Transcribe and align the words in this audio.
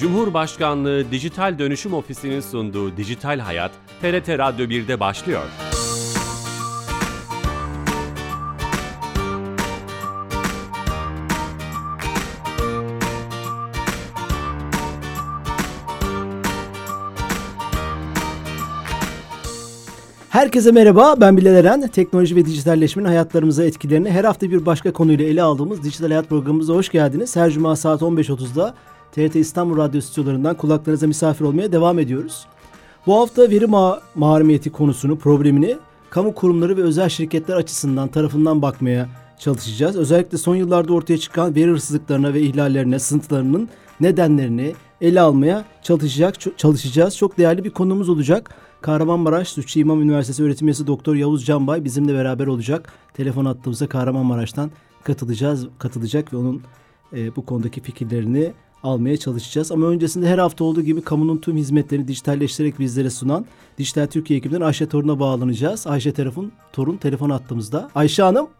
Cumhurbaşkanlığı 0.00 1.10
Dijital 1.10 1.58
Dönüşüm 1.58 1.94
Ofisi'nin 1.94 2.40
sunduğu 2.40 2.96
Dijital 2.96 3.38
Hayat, 3.38 3.70
TRT 4.00 4.28
Radyo 4.28 4.66
1'de 4.66 5.00
başlıyor. 5.00 5.42
Herkese 20.30 20.70
merhaba, 20.70 21.14
ben 21.20 21.36
Bilal 21.36 21.54
Eren. 21.54 21.88
Teknoloji 21.88 22.36
ve 22.36 22.44
dijitalleşmenin 22.44 23.08
hayatlarımıza 23.08 23.64
etkilerini 23.64 24.10
her 24.10 24.24
hafta 24.24 24.50
bir 24.50 24.66
başka 24.66 24.92
konuyla 24.92 25.24
ele 25.24 25.42
aldığımız 25.42 25.84
Dijital 25.84 26.08
Hayat 26.08 26.28
programımıza 26.28 26.74
hoş 26.74 26.88
geldiniz. 26.88 27.36
Her 27.36 27.50
cuma 27.50 27.76
saat 27.76 28.02
15.30'da 28.02 28.74
TRT 29.12 29.36
İstanbul 29.36 29.76
Radyo 29.76 30.00
stüdyolarından 30.00 30.56
kulaklarınıza 30.56 31.06
misafir 31.06 31.44
olmaya 31.44 31.72
devam 31.72 31.98
ediyoruz. 31.98 32.46
Bu 33.06 33.20
hafta 33.20 33.50
veri 33.50 33.66
ma 33.66 34.00
mahremiyeti 34.14 34.70
konusunu, 34.70 35.18
problemini 35.18 35.76
kamu 36.10 36.34
kurumları 36.34 36.76
ve 36.76 36.82
özel 36.82 37.08
şirketler 37.08 37.56
açısından 37.56 38.08
tarafından 38.08 38.62
bakmaya 38.62 39.08
çalışacağız. 39.38 39.96
Özellikle 39.96 40.38
son 40.38 40.56
yıllarda 40.56 40.92
ortaya 40.92 41.18
çıkan 41.18 41.54
veri 41.54 41.70
hırsızlıklarına 41.70 42.34
ve 42.34 42.40
ihlallerine, 42.40 42.98
sıntılarının 42.98 43.68
nedenlerini 44.00 44.74
ele 45.00 45.20
almaya 45.20 45.64
çalışacak, 45.82 46.58
çalışacağız. 46.58 47.16
Çok 47.16 47.38
değerli 47.38 47.64
bir 47.64 47.70
konumuz 47.70 48.08
olacak. 48.08 48.54
Kahramanmaraş 48.80 49.48
Sütçü 49.48 49.80
İmam 49.80 50.02
Üniversitesi 50.02 50.42
öğretim 50.42 50.68
üyesi 50.68 50.86
Doktor 50.86 51.14
Yavuz 51.14 51.46
Canbay 51.46 51.84
bizimle 51.84 52.14
beraber 52.14 52.46
olacak. 52.46 52.92
Telefon 53.14 53.44
attığımızda 53.44 53.86
Kahramanmaraş'tan 53.86 54.70
katılacağız, 55.04 55.66
katılacak 55.78 56.32
ve 56.32 56.36
onun 56.36 56.62
e, 57.12 57.36
bu 57.36 57.46
konudaki 57.46 57.80
fikirlerini 57.80 58.52
almaya 58.82 59.16
çalışacağız. 59.16 59.72
Ama 59.72 59.86
öncesinde 59.86 60.28
her 60.28 60.38
hafta 60.38 60.64
olduğu 60.64 60.82
gibi 60.82 61.02
kamunun 61.02 61.38
tüm 61.38 61.56
hizmetlerini 61.56 62.08
dijitalleştirerek 62.08 62.78
bizlere 62.78 63.10
sunan 63.10 63.46
Dijital 63.78 64.06
Türkiye 64.06 64.38
ekibinden 64.38 64.60
Ayşe 64.60 64.88
Torun'a 64.88 65.20
bağlanacağız. 65.20 65.86
Ayşe 65.86 66.12
Torun, 66.12 66.52
Torun 66.72 66.96
telefon 66.96 67.30
attığımızda. 67.30 67.88
Ayşe 67.94 68.22
Hanım. 68.22 68.50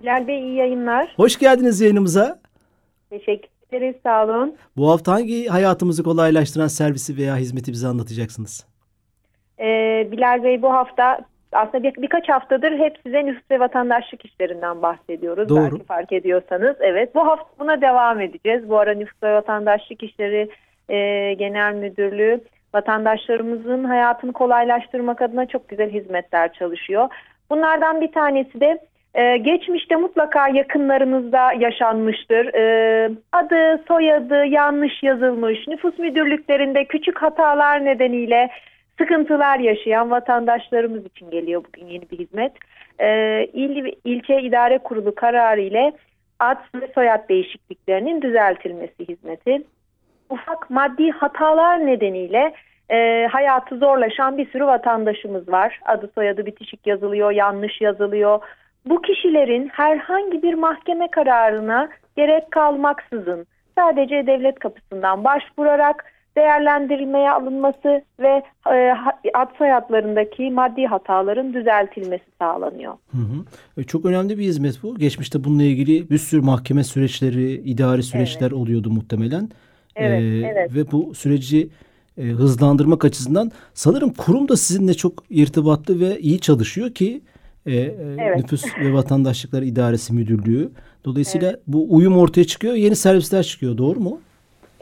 Bilal 0.00 0.26
Bey 0.26 0.40
iyi 0.40 0.54
yayınlar. 0.54 1.14
Hoş 1.16 1.38
geldiniz 1.38 1.80
yayınımıza. 1.80 2.40
Teşekkür 3.10 3.48
ederiz 3.72 3.96
sağ 4.02 4.24
olun. 4.24 4.54
Bu 4.76 4.90
hafta 4.90 5.12
hangi 5.12 5.46
hayatımızı 5.46 6.02
kolaylaştıran 6.02 6.66
servisi 6.66 7.16
veya 7.16 7.36
hizmeti 7.36 7.72
bize 7.72 7.88
anlatacaksınız? 7.88 8.66
Ee, 9.58 10.08
Bilal 10.12 10.42
Bey 10.44 10.62
bu 10.62 10.72
hafta 10.72 11.18
aslında 11.56 11.82
bir, 11.82 12.02
birkaç 12.02 12.28
haftadır 12.28 12.78
hep 12.78 12.98
size 13.02 13.26
nüfus 13.26 13.50
ve 13.50 13.60
vatandaşlık 13.60 14.24
işlerinden 14.24 14.82
bahsediyoruz. 14.82 15.48
Doğru. 15.48 15.70
Belki 15.72 15.84
fark 15.84 16.12
ediyorsanız. 16.12 16.76
Evet 16.80 17.14
bu 17.14 17.26
hafta 17.26 17.46
buna 17.58 17.80
devam 17.80 18.20
edeceğiz. 18.20 18.68
Bu 18.68 18.78
ara 18.78 18.94
nüfus 18.94 19.22
ve 19.22 19.32
vatandaşlık 19.32 20.02
işleri 20.02 20.48
e, 20.88 21.34
genel 21.34 21.74
müdürlüğü 21.74 22.40
vatandaşlarımızın 22.74 23.84
hayatını 23.84 24.32
kolaylaştırmak 24.32 25.22
adına 25.22 25.46
çok 25.46 25.68
güzel 25.68 25.90
hizmetler 25.90 26.52
çalışıyor. 26.52 27.08
Bunlardan 27.50 28.00
bir 28.00 28.12
tanesi 28.12 28.60
de 28.60 28.78
ee, 29.16 29.36
geçmişte 29.36 29.96
mutlaka 29.96 30.48
yakınlarınızda 30.48 31.52
yaşanmıştır. 31.52 32.54
Ee, 32.54 33.10
adı, 33.32 33.82
soyadı 33.88 34.44
yanlış 34.46 35.02
yazılmış, 35.02 35.66
nüfus 35.68 35.98
müdürlüklerinde 35.98 36.84
küçük 36.84 37.22
hatalar 37.22 37.84
nedeniyle 37.84 38.50
sıkıntılar 38.98 39.58
yaşayan 39.58 40.10
vatandaşlarımız 40.10 41.06
için 41.06 41.30
geliyor 41.30 41.64
bugün 41.64 41.86
yeni 41.86 42.10
bir 42.10 42.18
hizmet. 42.18 42.52
Ee, 43.00 43.44
il, 43.52 43.92
ilçe 44.04 44.40
idare 44.40 44.78
kurulu 44.78 45.14
kararı 45.14 45.60
ile 45.60 45.92
ad 46.40 46.58
ve 46.74 46.88
soyad 46.94 47.28
değişikliklerinin 47.28 48.22
düzeltilmesi 48.22 49.08
hizmeti. 49.08 49.62
Ufak 50.30 50.70
maddi 50.70 51.10
hatalar 51.10 51.86
nedeniyle 51.86 52.52
e, 52.90 53.26
hayatı 53.32 53.78
zorlaşan 53.78 54.38
bir 54.38 54.50
sürü 54.50 54.66
vatandaşımız 54.66 55.48
var. 55.48 55.80
Adı 55.84 56.10
soyadı 56.14 56.46
bitişik 56.46 56.86
yazılıyor, 56.86 57.30
yanlış 57.30 57.80
yazılıyor. 57.80 58.40
Bu 58.86 59.02
kişilerin 59.02 59.68
herhangi 59.68 60.42
bir 60.42 60.54
mahkeme 60.54 61.08
kararına 61.10 61.88
gerek 62.16 62.50
kalmaksızın 62.50 63.46
sadece 63.78 64.26
devlet 64.26 64.58
kapısından 64.58 65.24
başvurarak 65.24 66.04
değerlendirilmeye 66.36 67.30
alınması 67.30 68.02
ve 68.20 68.42
e, 68.72 68.92
ad 69.34 69.56
soyadlarındaki 69.58 70.50
maddi 70.50 70.86
hataların 70.86 71.54
düzeltilmesi 71.54 72.24
sağlanıyor. 72.38 72.94
Hı 73.12 73.18
hı. 73.18 73.80
E, 73.80 73.84
çok 73.84 74.04
önemli 74.04 74.38
bir 74.38 74.44
hizmet 74.44 74.82
bu. 74.82 74.98
Geçmişte 74.98 75.44
bununla 75.44 75.62
ilgili 75.62 76.10
bir 76.10 76.18
sürü 76.18 76.40
mahkeme 76.40 76.84
süreçleri, 76.84 77.52
idari 77.52 78.02
süreçler 78.02 78.46
evet. 78.46 78.52
oluyordu 78.52 78.90
muhtemelen. 78.90 79.48
Evet, 79.96 80.22
ee, 80.22 80.52
evet. 80.52 80.74
Ve 80.74 80.92
bu 80.92 81.14
süreci 81.14 81.68
e, 82.18 82.22
hızlandırmak 82.22 83.04
açısından 83.04 83.50
sanırım 83.74 84.12
kurum 84.12 84.48
da 84.48 84.56
sizinle 84.56 84.94
çok 84.94 85.12
irtibatlı 85.30 86.00
ve 86.00 86.20
iyi 86.20 86.40
çalışıyor 86.40 86.90
ki 86.90 87.20
e, 87.66 87.74
e, 87.74 87.94
evet. 88.18 88.36
Nüfus 88.36 88.64
ve 88.80 88.92
Vatandaşlıklar 88.92 89.62
İdaresi 89.62 90.14
Müdürlüğü. 90.14 90.70
Dolayısıyla 91.04 91.50
evet. 91.50 91.60
bu 91.66 91.94
uyum 91.94 92.18
ortaya 92.18 92.44
çıkıyor, 92.44 92.74
yeni 92.74 92.96
servisler 92.96 93.42
çıkıyor. 93.42 93.78
Doğru 93.78 94.00
mu? 94.00 94.20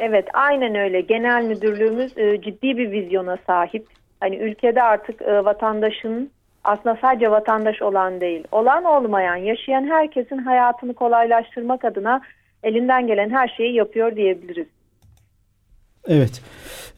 Evet, 0.07 0.29
aynen 0.35 0.75
öyle. 0.75 1.01
Genel 1.01 1.45
müdürlüğümüz 1.45 2.19
e, 2.19 2.41
ciddi 2.41 2.77
bir 2.77 2.91
vizyona 2.91 3.39
sahip. 3.47 3.87
Hani 4.21 4.37
ülkede 4.37 4.83
artık 4.83 5.23
e, 5.23 5.45
vatandaşın 5.45 6.31
aslında 6.65 6.99
sadece 7.01 7.31
vatandaş 7.31 7.83
olan 7.83 8.21
değil, 8.21 8.45
olan 8.53 8.85
olmayan, 8.85 9.37
yaşayan 9.37 9.85
herkesin 9.85 10.39
hayatını 10.39 10.95
kolaylaştırmak 10.95 11.85
adına 11.85 12.21
elinden 12.63 13.07
gelen 13.07 13.31
her 13.31 13.49
şeyi 13.49 13.75
yapıyor 13.75 14.17
diyebiliriz. 14.17 14.67
Evet. 16.09 16.43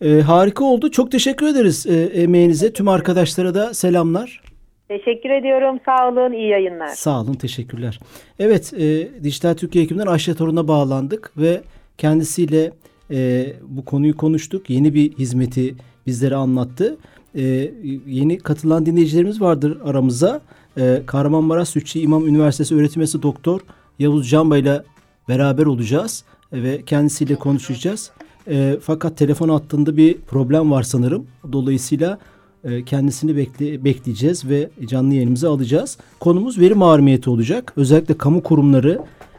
E, 0.05 0.21
harika 0.21 0.65
oldu. 0.65 0.91
Çok 0.91 1.12
teşekkür 1.12 1.47
ederiz 1.47 1.87
e, 1.87 2.22
emeğinize. 2.22 2.72
Tüm 2.72 2.89
arkadaşlara 2.89 3.55
da 3.55 3.75
selamlar. 3.75 4.43
Teşekkür 4.89 5.31
ediyorum. 5.31 5.81
Sağ 5.84 6.09
olun. 6.09 6.33
İyi 6.33 6.49
yayınlar. 6.49 6.89
Sağ 6.89 7.21
olun. 7.21 7.34
Teşekkürler. 7.34 8.00
Evet. 8.39 8.72
E, 8.75 9.09
Dijital 9.22 9.55
Türkiye 9.55 9.84
ekibinden 9.84 10.06
Ayşe 10.06 10.34
Torun'a 10.34 10.69
bağlandık 10.69 11.33
ve 11.37 11.61
kendisiyle 11.99 12.71
e, 13.11 13.53
bu 13.69 13.84
konuyu 13.84 14.17
konuştuk. 14.17 14.71
Yeni 14.71 14.94
bir 14.94 15.12
hizmeti 15.12 15.75
bizlere 16.06 16.34
anlattı. 16.34 16.97
E, 17.34 17.72
yeni 18.06 18.39
katılan 18.39 18.87
dinleyicilerimiz 18.87 19.41
vardır 19.41 19.78
aramıza. 19.84 20.41
E, 20.78 21.03
Kahramanmaraş 21.06 21.69
Sütçü 21.69 21.99
İmam 21.99 22.28
Üniversitesi 22.28 22.75
öğretim 22.75 23.03
üyesi 23.03 23.22
doktor 23.22 23.61
Yavuz 23.99 24.31
Canba 24.31 24.59
ile 24.59 24.83
beraber 25.28 25.66
olacağız 25.66 26.25
e, 26.53 26.62
ve 26.62 26.83
kendisiyle 26.83 27.34
konuşacağız. 27.34 28.11
E, 28.49 28.77
fakat 28.83 29.16
telefon 29.16 29.49
hattında 29.49 29.97
bir 29.97 30.19
problem 30.19 30.71
var 30.71 30.83
sanırım. 30.83 31.27
Dolayısıyla 31.53 32.19
e, 32.65 32.84
kendisini 32.84 33.37
bekle, 33.37 33.84
bekleyeceğiz 33.84 34.49
ve 34.49 34.71
canlı 34.87 35.15
yayınımıza 35.15 35.50
alacağız. 35.50 35.99
Konumuz 36.21 36.59
veri 36.59 36.75
mahremiyeti 36.75 37.31
olacak. 37.31 37.72
Özellikle 37.77 38.19
kamu 38.19 38.43
kurumları 38.43 38.99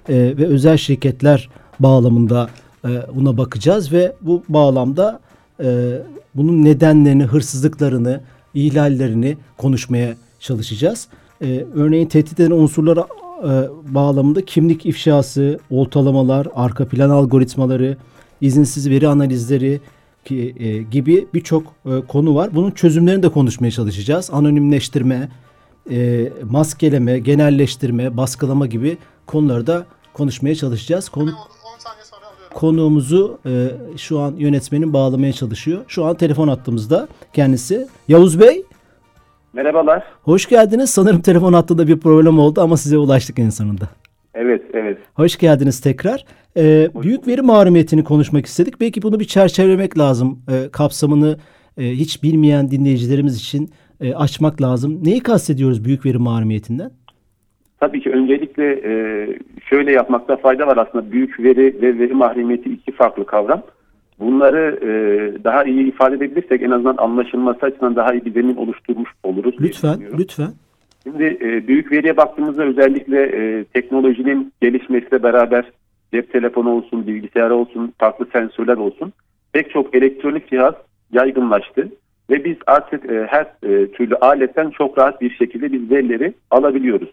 e, 0.09 0.16
ve 0.16 0.45
özel 0.45 0.77
şirketler 0.77 1.50
bağlamında 1.79 2.50
buna 3.16 3.38
bakacağız 3.38 3.92
ve 3.92 4.16
bu 4.22 4.44
bağlamda 4.50 5.20
bunun 6.36 6.64
nedenlerini, 6.64 7.24
hırsızlıklarını, 7.24 8.22
ihlallerini 8.53 9.38
konuşmaya 9.58 10.16
çalışacağız. 10.40 11.08
Örneğin 11.74 12.08
tehdit 12.08 12.40
eden 12.40 12.52
unsurlara 12.52 13.08
bağlamında 13.84 14.46
kimlik 14.46 14.86
ifşası, 14.86 15.59
oltalamalar, 15.70 16.48
arka 16.56 16.88
plan 16.88 17.09
algoritmaları, 17.09 17.98
izinsiz 18.42 18.90
veri 18.90 19.08
analizleri, 19.08 19.81
e, 20.31 20.84
gibi 20.84 21.28
birçok 21.34 21.64
e, 21.86 22.02
konu 22.08 22.36
var. 22.36 22.50
Bunun 22.56 22.72
çözümlerini 22.72 23.24
de 23.24 23.30
konuşmaya 23.30 23.72
çalışacağız. 23.72 24.30
Anonimleştirme, 24.31 25.30
e, 25.92 26.30
maskeleme, 26.44 27.19
genelleştirme, 27.19 28.18
baskılama 28.18 28.68
gibi 28.68 28.98
konuları 29.25 29.68
da 29.68 29.86
konuşmaya 30.13 30.56
çalışacağız. 30.56 31.10
Konu, 31.10 31.31
konuğumuzu 32.57 33.39
e, 33.45 33.51
şu 33.98 34.19
an 34.19 34.36
yönetmenin 34.38 34.94
bağlamaya 34.94 35.33
çalışıyor. 35.33 35.81
Şu 35.88 36.06
an 36.06 36.15
telefon 36.15 36.48
attığımızda 36.48 37.07
kendisi. 37.33 37.88
Yavuz 38.07 38.39
Bey. 38.39 38.63
Merhabalar. 39.54 40.04
Hoş 40.24 40.50
geldiniz. 40.50 40.89
Sanırım 40.89 41.21
telefon 41.21 41.54
hattında 41.54 41.88
bir 41.88 42.00
problem 42.00 42.39
oldu 42.39 42.62
ama 42.62 42.77
size 42.77 42.98
ulaştık 42.98 43.39
en 43.39 43.50
sonunda. 43.50 43.89
Evet, 44.33 44.62
evet. 44.74 44.98
Hoş 45.13 45.38
geldiniz 45.38 45.81
tekrar. 45.81 46.25
Ee, 46.57 46.89
büyük 47.01 47.27
veri 47.27 47.42
mahremiyetini 47.42 48.04
konuşmak 48.04 48.45
istedik. 48.45 48.81
Belki 48.81 49.01
bunu 49.01 49.19
bir 49.19 49.25
çerçevelemek 49.25 49.98
lazım. 49.98 50.39
Ee, 50.51 50.69
kapsamını 50.71 51.38
e, 51.77 51.83
hiç 51.83 52.24
bilmeyen 52.24 52.71
dinleyicilerimiz 52.71 53.38
için 53.38 53.69
e, 54.01 54.13
açmak 54.13 54.62
lazım. 54.62 55.04
Neyi 55.04 55.19
kastediyoruz 55.19 55.86
büyük 55.86 56.06
veri 56.06 56.18
mahremiyetinden? 56.18 56.92
Tabii 57.79 58.01
ki 58.01 58.09
öncelikle 58.09 58.81
e, 58.83 59.27
şöyle 59.69 59.91
yapmakta 59.91 60.38
fayda 60.38 60.68
var 60.68 60.77
aslında. 60.77 61.12
Büyük 61.12 61.39
veri 61.39 61.81
ve 61.81 62.00
veri 62.00 62.13
mahremiyeti 62.13 62.69
iki 62.69 62.91
farklı 62.91 63.25
kavram. 63.25 63.62
Bunları 64.19 64.79
e, 64.81 64.89
daha 65.44 65.63
iyi 65.63 65.88
ifade 65.88 66.15
edebilirsek 66.15 66.62
en 66.62 66.71
azından 66.71 66.97
anlaşılması 66.97 67.65
açısından 67.65 67.95
daha 67.95 68.13
iyi 68.13 68.25
bir 68.25 68.33
zemin 68.33 68.56
oluşturmuş 68.56 69.09
oluruz. 69.24 69.56
Lütfen, 69.62 70.01
lütfen. 70.18 70.53
Şimdi 71.03 71.38
e, 71.41 71.68
büyük 71.68 71.91
veriye 71.91 72.18
baktığımızda 72.18 72.63
özellikle 72.63 73.24
e, 73.24 73.63
teknolojinin 73.63 74.53
gelişmesiyle 74.62 75.23
beraber 75.23 75.71
cep 76.13 76.33
telefonu 76.33 76.69
olsun, 76.69 77.07
bilgisayar 77.07 77.50
olsun, 77.50 77.94
farklı 78.00 78.27
sensörler 78.33 78.77
olsun. 78.77 79.13
pek 79.53 79.71
çok 79.71 79.95
elektronik 79.95 80.50
cihaz 80.50 80.73
yaygınlaştı 81.12 81.89
ve 82.30 82.45
biz 82.45 82.57
artık 82.68 83.12
e, 83.12 83.27
her 83.30 83.45
e, 83.63 83.91
türlü 83.91 84.15
aletten 84.15 84.69
çok 84.69 84.97
rahat 84.97 85.21
bir 85.21 85.30
şekilde 85.30 85.73
biz 85.73 85.91
verileri 85.91 86.33
alabiliyoruz. 86.51 87.09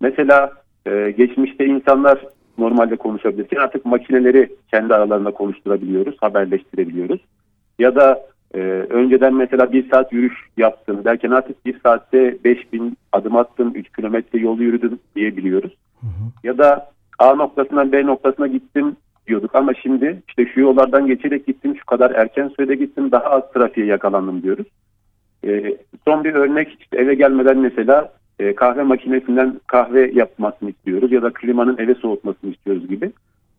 Mesela 0.00 0.52
e, 0.86 1.10
geçmişte 1.10 1.66
insanlar 1.66 2.18
normalde 2.58 2.96
konuşabilirken 2.96 3.58
artık 3.58 3.86
makineleri 3.86 4.48
kendi 4.70 4.94
aralarında 4.94 5.30
konuşturabiliyoruz, 5.30 6.16
haberleştirebiliyoruz. 6.20 7.20
Ya 7.78 7.94
da 7.94 8.22
e, 8.54 8.58
önceden 8.90 9.34
mesela 9.34 9.72
bir 9.72 9.90
saat 9.90 10.12
yürüyüş 10.12 10.34
yaptım 10.56 11.04
derken 11.04 11.30
artık 11.30 11.66
bir 11.66 11.80
saatte 11.80 12.36
5000 12.44 12.96
adım 13.12 13.36
attım, 13.36 13.72
3 13.74 13.96
kilometre 13.96 14.38
yol 14.38 14.58
yürüdüm 14.58 14.98
diyebiliyoruz. 15.16 15.76
Hı 16.00 16.06
hı. 16.06 16.46
Ya 16.46 16.58
da 16.58 16.90
A 17.18 17.34
noktasından 17.34 17.92
B 17.92 18.06
noktasına 18.06 18.46
gittim 18.46 18.96
diyorduk 19.26 19.54
ama 19.54 19.74
şimdi 19.74 20.22
işte 20.28 20.46
şu 20.46 20.60
yollardan 20.60 21.06
geçerek 21.06 21.46
gittim, 21.46 21.76
şu 21.78 21.86
kadar 21.86 22.10
erken 22.10 22.48
sürede 22.48 22.74
gittim, 22.74 23.12
daha 23.12 23.24
az 23.24 23.52
trafiğe 23.52 23.86
yakalandım 23.86 24.42
diyoruz. 24.42 24.66
E, 25.46 25.76
son 26.04 26.24
bir 26.24 26.34
örnek 26.34 26.76
işte 26.80 26.96
eve 26.96 27.14
gelmeden 27.14 27.58
mesela 27.58 28.12
e, 28.38 28.54
kahve 28.54 28.82
makinesinden 28.82 29.60
kahve 29.66 30.10
yapmasını 30.14 30.70
istiyoruz 30.70 31.12
ya 31.12 31.22
da 31.22 31.32
klimanın 31.32 31.78
eve 31.78 31.94
soğutmasını 31.94 32.50
istiyoruz 32.50 32.88
gibi. 32.88 33.12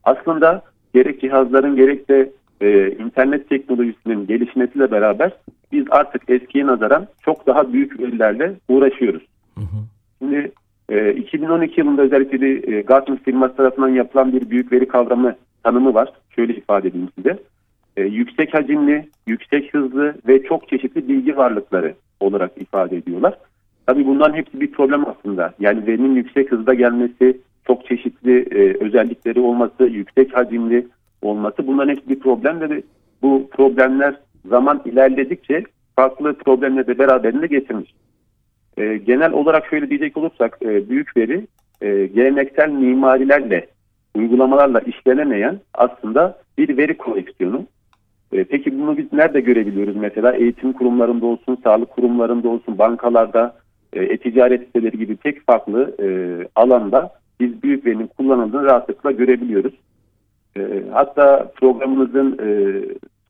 Aslında 0.03 0.61
gerek 0.93 1.21
cihazların 1.21 1.75
gerek 1.75 2.09
de 2.09 2.31
e, 2.61 2.91
internet 2.91 3.49
teknolojisinin 3.49 4.27
gelişmesiyle 4.27 4.91
beraber 4.91 5.31
biz 5.71 5.85
artık 5.89 6.29
eskiye 6.29 6.67
nazaran 6.67 7.07
çok 7.21 7.47
daha 7.47 7.73
büyük 7.73 7.99
verilerle 7.99 8.55
uğraşıyoruz. 8.67 9.23
Hı 9.55 9.61
hı. 9.61 9.77
Şimdi 10.19 10.51
e, 10.89 11.13
2012 11.13 11.81
yılında 11.81 12.01
özellikle 12.01 12.41
bir 12.41 12.73
e, 12.73 12.81
Gartner 12.81 13.17
firması 13.17 13.55
tarafından 13.55 13.89
yapılan 13.89 14.33
bir 14.33 14.49
büyük 14.49 14.71
veri 14.71 14.87
kavramı 14.87 15.35
tanımı 15.63 15.93
var. 15.93 16.13
Şöyle 16.29 16.55
ifade 16.55 16.87
edeyim 16.87 17.09
size. 17.15 17.37
E, 17.97 18.03
yüksek 18.03 18.53
hacimli, 18.53 19.09
yüksek 19.27 19.73
hızlı 19.73 20.15
ve 20.27 20.43
çok 20.43 20.69
çeşitli 20.69 21.07
bilgi 21.07 21.37
varlıkları 21.37 21.93
olarak 22.19 22.51
ifade 22.57 22.97
ediyorlar. 22.97 23.37
Tabii 23.85 24.05
bunların 24.05 24.37
hepsi 24.37 24.61
bir 24.61 24.71
problem 24.71 25.05
aslında. 25.07 25.53
Yani 25.59 25.87
verinin 25.87 26.15
yüksek 26.15 26.51
hızda 26.51 26.73
gelmesi, 26.73 27.37
çok 27.67 27.85
çeşitli 27.85 28.39
e, 28.39 28.83
özellikleri 28.85 29.39
olması, 29.39 29.83
yüksek 29.83 30.37
hacimli 30.37 30.87
olması 31.21 31.67
bunların 31.67 31.89
hepsi 31.89 32.09
bir 32.09 32.19
problem 32.19 32.61
ve 32.61 32.83
bu 33.21 33.49
problemler 33.51 34.15
zaman 34.49 34.81
ilerledikçe 34.85 35.63
farklı 35.95 36.33
problemleri 36.33 36.87
de 36.87 36.99
beraberinde 36.99 37.47
getirmiş. 37.47 37.93
E, 38.77 38.97
genel 38.97 39.31
olarak 39.31 39.67
şöyle 39.67 39.89
diyecek 39.89 40.17
olursak 40.17 40.57
e, 40.61 40.89
büyük 40.89 41.17
veri 41.17 41.47
e, 41.81 42.05
geleneksel 42.05 42.69
mimarilerle, 42.69 43.67
uygulamalarla 44.15 44.79
işlenemeyen 44.79 45.59
aslında 45.73 46.37
bir 46.57 46.77
veri 46.77 46.97
koleksiyonu. 46.97 47.65
E, 48.31 48.43
peki 48.43 48.79
bunu 48.79 48.97
biz 48.97 49.13
nerede 49.13 49.39
görebiliyoruz? 49.39 49.95
Mesela 49.95 50.33
eğitim 50.33 50.73
kurumlarında 50.73 51.25
olsun, 51.25 51.57
sağlık 51.63 51.89
kurumlarında 51.89 52.49
olsun, 52.49 52.77
bankalarda, 52.77 53.55
e-ticaret 53.99 54.65
siteleri 54.65 54.97
gibi 54.97 55.15
pek 55.15 55.45
farklı 55.45 55.95
e, 55.99 56.07
alanda 56.55 57.13
biz 57.39 57.63
büyük 57.63 57.85
verinin 57.85 58.07
kullanıldığını 58.07 58.63
rahatlıkla 58.63 59.11
görebiliyoruz. 59.11 59.73
E, 60.57 60.83
hatta 60.91 61.51
programımızın 61.55 62.37
e, 62.43 62.47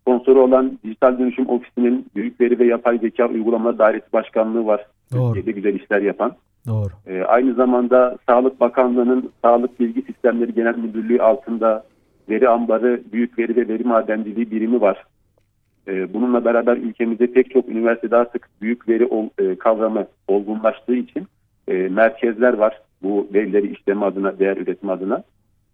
sponsoru 0.01 0.41
olan 0.41 0.79
Dijital 0.83 1.19
Dönüşüm 1.19 1.49
Ofisi'nin 1.49 2.05
Büyük 2.15 2.41
Veri 2.41 2.59
ve 2.59 2.65
Yapay 2.65 2.97
Zeka 2.97 3.27
Uygulamaları 3.27 3.79
Dairesi 3.79 4.13
Başkanlığı 4.13 4.65
var. 4.65 4.85
Doğru. 5.13 5.33
Türkiye'de 5.33 5.51
güzel 5.51 5.79
işler 5.79 6.01
yapan. 6.01 6.31
Doğru. 6.67 6.89
E, 7.07 7.23
aynı 7.23 7.53
zamanda 7.53 8.17
Sağlık 8.29 8.59
Bakanlığı'nın 8.59 9.29
Sağlık 9.43 9.79
Bilgi 9.79 10.01
Sistemleri 10.01 10.53
Genel 10.53 10.77
Müdürlüğü 10.77 11.21
altında 11.21 11.83
veri 12.29 12.49
ambarı, 12.49 13.01
büyük 13.13 13.39
veri 13.39 13.55
ve 13.55 13.67
veri 13.67 13.83
madenciliği 13.83 14.51
birimi 14.51 14.81
var. 14.81 15.03
E, 15.87 16.13
bununla 16.13 16.45
beraber 16.45 16.77
ülkemizde 16.77 17.27
pek 17.27 17.51
çok 17.51 17.69
üniversitede 17.69 18.15
artık 18.15 18.49
büyük 18.61 18.89
veri 18.89 19.09
e, 19.39 19.55
kavramı 19.55 20.07
olgunlaştığı 20.27 20.95
için 20.95 21.27
e, 21.67 21.73
merkezler 21.73 22.53
var 22.53 22.81
bu 23.03 23.27
verileri 23.33 23.71
işleme 23.71 24.05
adına, 24.05 24.39
değer 24.39 24.57
üretme 24.57 24.91
adına. 24.91 25.23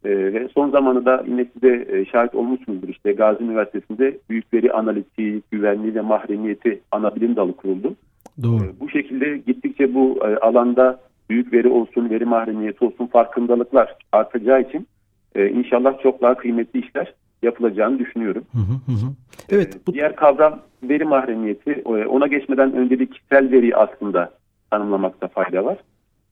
Ve 0.05 0.47
son 0.53 0.69
zamanında 0.69 1.23
yine 1.27 1.45
size 1.53 2.05
şahit 2.11 2.35
olmuşsunuzdur 2.35 2.89
işte 2.89 3.11
Gazi 3.11 3.43
Üniversitesi'nde 3.43 4.17
büyük 4.29 4.53
veri 4.53 4.71
analitiği, 4.71 5.41
güvenliği 5.51 5.95
ve 5.95 6.01
mahremiyeti 6.01 6.81
ana 6.91 7.15
bilim 7.15 7.35
dalı 7.35 7.55
kuruldu. 7.55 7.95
Doğru. 8.43 8.63
Bu 8.79 8.89
şekilde 8.89 9.37
gittikçe 9.37 9.93
bu 9.93 10.19
alanda 10.41 10.99
büyük 11.29 11.53
veri 11.53 11.67
olsun, 11.67 12.09
veri 12.09 12.25
mahremiyeti 12.25 12.85
olsun 12.85 13.07
farkındalıklar 13.07 13.95
artacağı 14.11 14.61
için 14.61 14.87
inşallah 15.35 16.03
çok 16.03 16.21
daha 16.21 16.35
kıymetli 16.35 16.79
işler 16.79 17.13
yapılacağını 17.43 17.99
düşünüyorum. 17.99 18.43
Hı 18.51 18.57
hı 18.57 18.91
hı. 18.91 19.11
Evet. 19.49 19.77
Bu... 19.87 19.93
Diğer 19.93 20.15
kavram 20.15 20.59
veri 20.83 21.05
mahremiyeti. 21.05 21.71
E, 21.71 21.89
ona 21.89 22.27
geçmeden 22.27 22.73
önce 22.73 22.99
bir 22.99 23.07
kişisel 23.07 23.51
veri 23.51 23.75
aslında 23.75 24.31
tanımlamakta 24.71 25.27
fayda 25.27 25.65
var. 25.65 25.77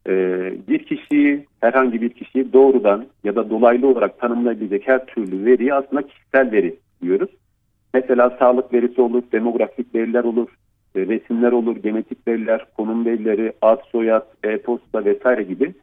Ee, 0.08 0.54
bir 0.68 0.80
kişiyi, 0.86 1.46
herhangi 1.62 2.02
bir 2.02 2.10
kişiyi 2.10 2.54
doğrudan 2.54 3.06
ya 3.24 3.36
da 3.36 3.50
dolaylı 3.50 3.88
olarak 3.88 4.20
tanımlayabilecek 4.20 4.88
her 4.88 5.06
türlü 5.06 5.46
veriyi 5.46 5.74
aslında 5.74 6.02
kişisel 6.02 6.52
veri 6.52 6.76
diyoruz. 7.02 7.30
Mesela 7.94 8.38
sağlık 8.40 8.74
verisi 8.74 9.02
olur, 9.02 9.24
demografik 9.32 9.96
veriler 9.96 10.24
olur, 10.24 10.48
e, 10.96 11.00
resimler 11.00 11.52
olur, 11.52 11.76
genetik 11.76 12.28
veriler, 12.28 12.66
konum 12.78 13.06
verileri, 13.06 13.54
ad, 13.62 13.82
soyad, 13.92 14.26
e-posta 14.44 15.06
vesaire 15.06 15.44
gibi 15.44 15.74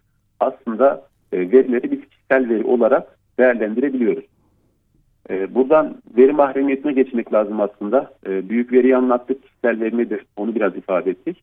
aslında 0.41 1.03
e, 1.33 1.39
verileri 1.39 1.91
biz 1.91 2.01
kişisel 2.09 2.49
veri 2.49 2.65
olarak 2.65 3.19
değerlendirebiliyoruz. 3.39 4.25
E, 5.31 5.55
buradan 5.55 5.97
veri 6.17 6.33
mahremiyetine 6.33 6.93
geçmek 6.93 7.33
lazım 7.33 7.61
aslında. 7.61 8.11
E, 8.27 8.49
büyük 8.49 8.73
veriyi 8.73 8.97
anlattık, 8.97 9.43
kişisel 9.43 9.81
veri 9.81 9.99
nedir 9.99 10.27
onu 10.37 10.55
biraz 10.55 10.77
ifade 10.77 11.11
ettik. 11.11 11.43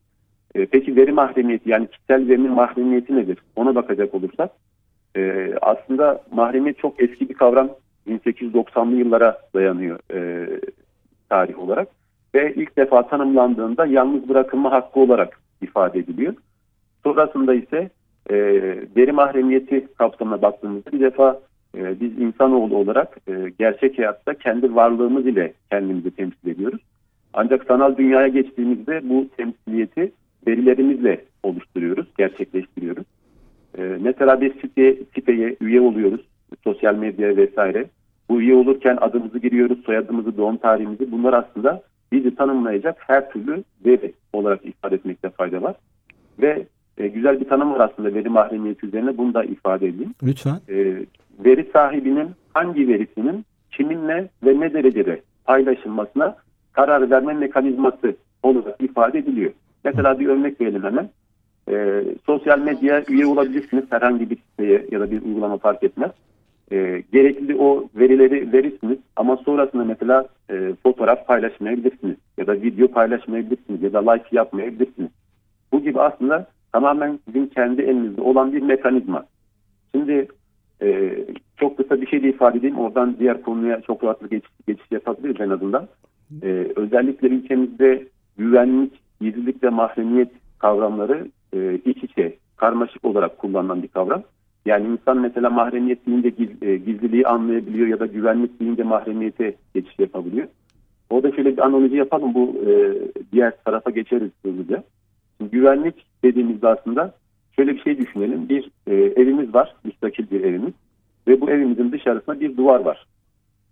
E, 0.54 0.66
peki 0.66 0.96
veri 0.96 1.12
mahremiyeti 1.12 1.70
yani 1.70 1.86
kişisel 1.86 2.28
verinin 2.28 2.52
mahremiyeti 2.52 3.16
nedir? 3.16 3.38
Ona 3.56 3.74
bakacak 3.74 4.14
olursak 4.14 4.50
e, 5.16 5.52
aslında 5.62 6.22
mahremiyet 6.32 6.78
çok 6.78 7.02
eski 7.02 7.28
bir 7.28 7.34
kavram. 7.34 7.70
1890'lı 8.08 8.96
yıllara 8.96 9.38
dayanıyor 9.54 9.98
e, 10.14 10.48
tarih 11.28 11.58
olarak 11.58 11.88
ve 12.34 12.54
ilk 12.54 12.76
defa 12.76 13.06
tanımlandığında 13.08 13.86
yalnız 13.86 14.28
bırakılma 14.28 14.72
hakkı 14.72 15.00
olarak 15.00 15.40
ifade 15.62 15.98
ediliyor. 15.98 16.34
Sonrasında 17.02 17.54
ise 17.54 17.90
e, 18.30 18.36
veri 18.96 19.12
mahremiyeti 19.12 19.88
kapsamına 19.98 20.42
baktığımızda 20.42 20.92
bir 20.92 21.00
defa 21.00 21.40
e, 21.76 22.00
biz 22.00 22.18
insanoğlu 22.18 22.76
olarak 22.76 23.16
e, 23.28 23.52
gerçek 23.58 23.98
hayatta 23.98 24.34
kendi 24.34 24.74
varlığımız 24.74 25.26
ile 25.26 25.52
kendimizi 25.70 26.10
temsil 26.10 26.48
ediyoruz. 26.48 26.80
Ancak 27.34 27.64
sanal 27.64 27.96
dünyaya 27.96 28.28
geçtiğimizde 28.28 29.00
bu 29.08 29.28
temsiliyeti 29.36 30.12
verilerimizle 30.46 31.24
oluşturuyoruz, 31.42 32.06
gerçekleştiriyoruz. 32.18 33.04
Ee, 33.78 33.82
mesela 34.00 34.40
bir 34.40 34.60
site, 34.60 34.96
siteye 35.14 35.56
üye 35.60 35.80
oluyoruz, 35.80 36.20
sosyal 36.64 36.94
medya 36.94 37.36
vesaire. 37.36 37.86
Bu 38.28 38.40
üye 38.40 38.54
olurken 38.54 38.98
adımızı 39.00 39.38
giriyoruz, 39.38 39.84
soyadımızı, 39.84 40.36
doğum 40.36 40.56
tarihimizi. 40.56 41.12
Bunlar 41.12 41.32
aslında 41.32 41.82
bizi 42.12 42.34
tanımlayacak 42.34 42.96
her 42.98 43.30
türlü 43.30 43.64
veri 43.86 44.12
olarak 44.32 44.64
ifade 44.64 44.94
etmekte 44.94 45.30
fayda 45.30 45.62
var. 45.62 45.74
Ve 46.42 46.66
e, 46.98 47.08
güzel 47.08 47.40
bir 47.40 47.48
tanım 47.48 47.72
var 47.72 47.80
aslında 47.80 48.14
veri 48.14 48.28
mahremiyeti 48.28 48.86
üzerine. 48.86 49.18
Bunu 49.18 49.34
da 49.34 49.44
ifade 49.44 49.88
edeyim. 49.88 50.14
Lütfen. 50.22 50.60
E, 50.68 51.06
veri 51.44 51.70
sahibinin 51.72 52.30
hangi 52.54 52.88
verisinin 52.88 53.44
kiminle 53.70 54.28
ve 54.44 54.60
ne 54.60 54.72
derecede 54.74 55.20
paylaşılmasına 55.44 56.36
karar 56.72 57.10
verme 57.10 57.32
mekanizması 57.32 58.16
olarak 58.42 58.80
ifade 58.80 59.18
ediliyor. 59.18 59.50
Mesela 59.84 60.20
bir 60.20 60.26
örnek 60.26 60.60
verelim 60.60 60.82
hemen. 60.82 61.08
E, 61.70 62.04
sosyal 62.26 62.58
medya 62.58 63.04
üye 63.08 63.26
olabilirsiniz 63.26 63.84
herhangi 63.90 64.30
bir 64.30 64.36
siteye 64.36 64.86
ya 64.90 65.00
da 65.00 65.10
bir 65.10 65.22
uygulama 65.22 65.58
fark 65.58 65.82
etmez. 65.82 66.10
E, 66.72 67.02
gerekli 67.12 67.56
o 67.56 67.88
verileri 67.94 68.52
verirsiniz 68.52 68.98
ama 69.16 69.36
sonrasında 69.36 69.84
mesela 69.84 70.28
e, 70.50 70.72
fotoğraf 70.82 71.26
paylaşmayabilirsiniz 71.26 72.16
ya 72.38 72.46
da 72.46 72.52
video 72.52 72.88
paylaşmayabilirsiniz 72.88 73.82
ya 73.82 73.92
da 73.92 74.10
like 74.10 74.24
yapmayabilirsiniz. 74.32 75.10
Bu 75.72 75.82
gibi 75.82 76.00
aslında 76.00 76.46
tamamen 76.74 77.18
sizin 77.26 77.46
kendi 77.46 77.82
elinizde 77.82 78.20
olan 78.20 78.52
bir 78.52 78.62
mekanizma. 78.62 79.24
Şimdi 79.94 80.28
e, 80.82 81.18
çok 81.56 81.76
kısa 81.76 82.00
bir 82.00 82.06
şey 82.06 82.22
de 82.22 82.28
ifade 82.28 82.58
edeyim. 82.58 82.78
Oradan 82.78 83.16
diğer 83.18 83.42
konuya 83.42 83.80
çok 83.80 84.04
rahatlıkla 84.04 84.36
geçiş, 84.36 84.50
geçiş 84.66 84.86
yapabiliriz 84.90 85.40
en 85.40 85.50
azından. 85.50 85.88
E, 86.42 86.66
özellikle 86.76 87.28
ülkemizde 87.28 88.08
güvenlik 88.38 88.92
gizlilik 89.20 89.62
ve 89.62 89.68
mahremiyet 89.68 90.30
kavramları 90.58 91.28
e, 91.52 91.74
iç 91.84 92.04
içe, 92.04 92.36
karmaşık 92.56 93.04
olarak 93.04 93.38
kullanılan 93.38 93.82
bir 93.82 93.88
kavram. 93.88 94.22
Yani 94.66 94.86
insan 94.86 95.18
mesela 95.18 95.50
mahremiyet 95.50 96.06
deyince 96.06 96.28
giz, 96.28 96.62
e, 96.62 96.76
gizliliği 96.76 97.26
anlayabiliyor 97.26 97.86
ya 97.86 98.00
da 98.00 98.06
güvenlik 98.06 98.60
deyince 98.60 98.82
mahremiyete 98.82 99.54
geçiş 99.74 99.98
yapabiliyor. 99.98 100.48
Orada 101.10 101.32
şöyle 101.32 101.56
bir 101.56 101.62
analoji 101.62 101.96
yapalım. 101.96 102.34
Bu 102.34 102.54
e, 102.66 102.72
diğer 103.32 103.52
tarafa 103.64 103.90
geçeriz 103.90 104.30
hızlıca. 104.42 104.84
Güvenlik 105.50 105.94
dediğimizde 106.24 106.68
aslında 106.68 107.14
şöyle 107.56 107.74
bir 107.74 107.82
şey 107.82 107.98
düşünelim. 107.98 108.48
Bir 108.48 108.70
e, 108.86 108.94
evimiz 108.94 109.54
var, 109.54 109.74
müstakil 109.84 110.30
bir 110.30 110.44
evimiz. 110.44 110.72
Ve 111.28 111.40
bu 111.40 111.50
evimizin 111.50 111.92
dışarısında 111.92 112.40
bir 112.40 112.56
duvar 112.56 112.80
var. 112.80 113.06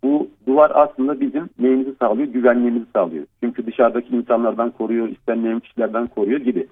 Bu 0.03 0.31
duvar 0.47 0.73
aslında 0.75 1.21
bizim 1.21 1.51
neyimizi 1.59 1.95
sağlıyor? 2.01 2.29
Güvenliğimizi 2.29 2.87
sağlıyor. 2.95 3.27
Çünkü 3.43 3.67
dışarıdaki 3.67 4.17
insanlardan 4.17 4.71
koruyor, 4.71 5.09
istenmeyen 5.09 5.61
kişilerden 5.61 6.07
koruyor 6.07 6.41
gibi. 6.41 6.67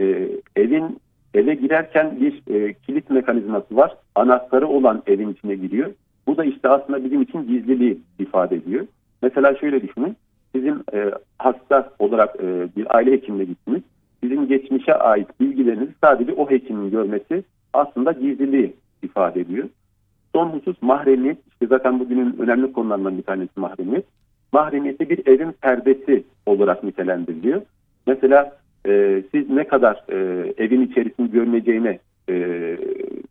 Ee, 0.00 0.28
evin 0.56 1.00
eve 1.34 1.54
girerken 1.54 2.20
bir 2.20 2.54
e, 2.54 2.72
kilit 2.72 3.10
mekanizması 3.10 3.76
var. 3.76 3.96
Anahtarı 4.14 4.66
olan 4.66 5.02
evin 5.06 5.32
içine 5.32 5.54
giriyor. 5.54 5.90
Bu 6.26 6.36
da 6.36 6.44
işte 6.44 6.68
aslında 6.68 7.04
bizim 7.04 7.22
için 7.22 7.46
gizliliği 7.46 7.98
ifade 8.18 8.56
ediyor. 8.56 8.86
Mesela 9.22 9.54
şöyle 9.54 9.82
düşünün. 9.82 10.16
Sizin 10.54 10.82
e, 10.92 11.10
hasta 11.38 11.90
olarak 11.98 12.36
e, 12.36 12.68
bir 12.76 12.96
aile 12.96 13.12
hekimine 13.12 13.44
gittiniz. 13.44 13.82
Sizin 14.22 14.48
geçmişe 14.48 14.94
ait 14.94 15.40
bilgilerinizi 15.40 15.92
sadece 16.04 16.32
o 16.32 16.50
hekimin 16.50 16.90
görmesi 16.90 17.44
aslında 17.72 18.12
gizliliği 18.12 18.74
ifade 19.02 19.40
ediyor. 19.40 19.68
Son 20.34 20.48
husus 20.48 20.82
mahremiyet. 20.82 21.38
İşte 21.48 21.66
zaten 21.66 22.00
bugünün 22.00 22.36
önemli 22.38 22.72
konularından 22.72 23.18
bir 23.18 23.22
tanesi 23.22 23.60
mahremiyet. 23.60 24.04
Mahremiyeti 24.52 25.10
bir 25.10 25.26
evin 25.26 25.52
perdesi 25.52 26.24
olarak 26.46 26.84
nitelendiriliyor. 26.84 27.62
Mesela 28.06 28.56
e, 28.86 29.22
siz 29.32 29.50
ne 29.50 29.64
kadar 29.64 30.04
e, 30.08 30.16
evin 30.56 30.80
içerisini 30.80 31.30
görmeyeceğine 31.30 31.98
e, 32.28 32.76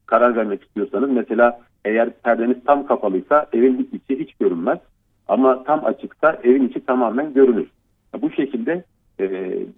karar 0.06 0.36
vermek 0.36 0.64
istiyorsanız 0.64 1.12
mesela 1.12 1.60
eğer 1.86 2.10
perdeniz 2.24 2.58
tam 2.66 2.88
kapalıysa 2.88 3.48
evin 3.54 3.90
içi 3.94 4.20
hiç 4.20 4.34
görünmez. 4.34 4.78
Ama 5.28 5.64
tam 5.64 5.86
açıksa 5.86 6.40
evin 6.44 6.68
içi 6.68 6.86
tamamen 6.86 7.34
görünür. 7.34 7.68
Bu 8.22 8.32
şekilde 8.32 8.84
e, 9.20 9.26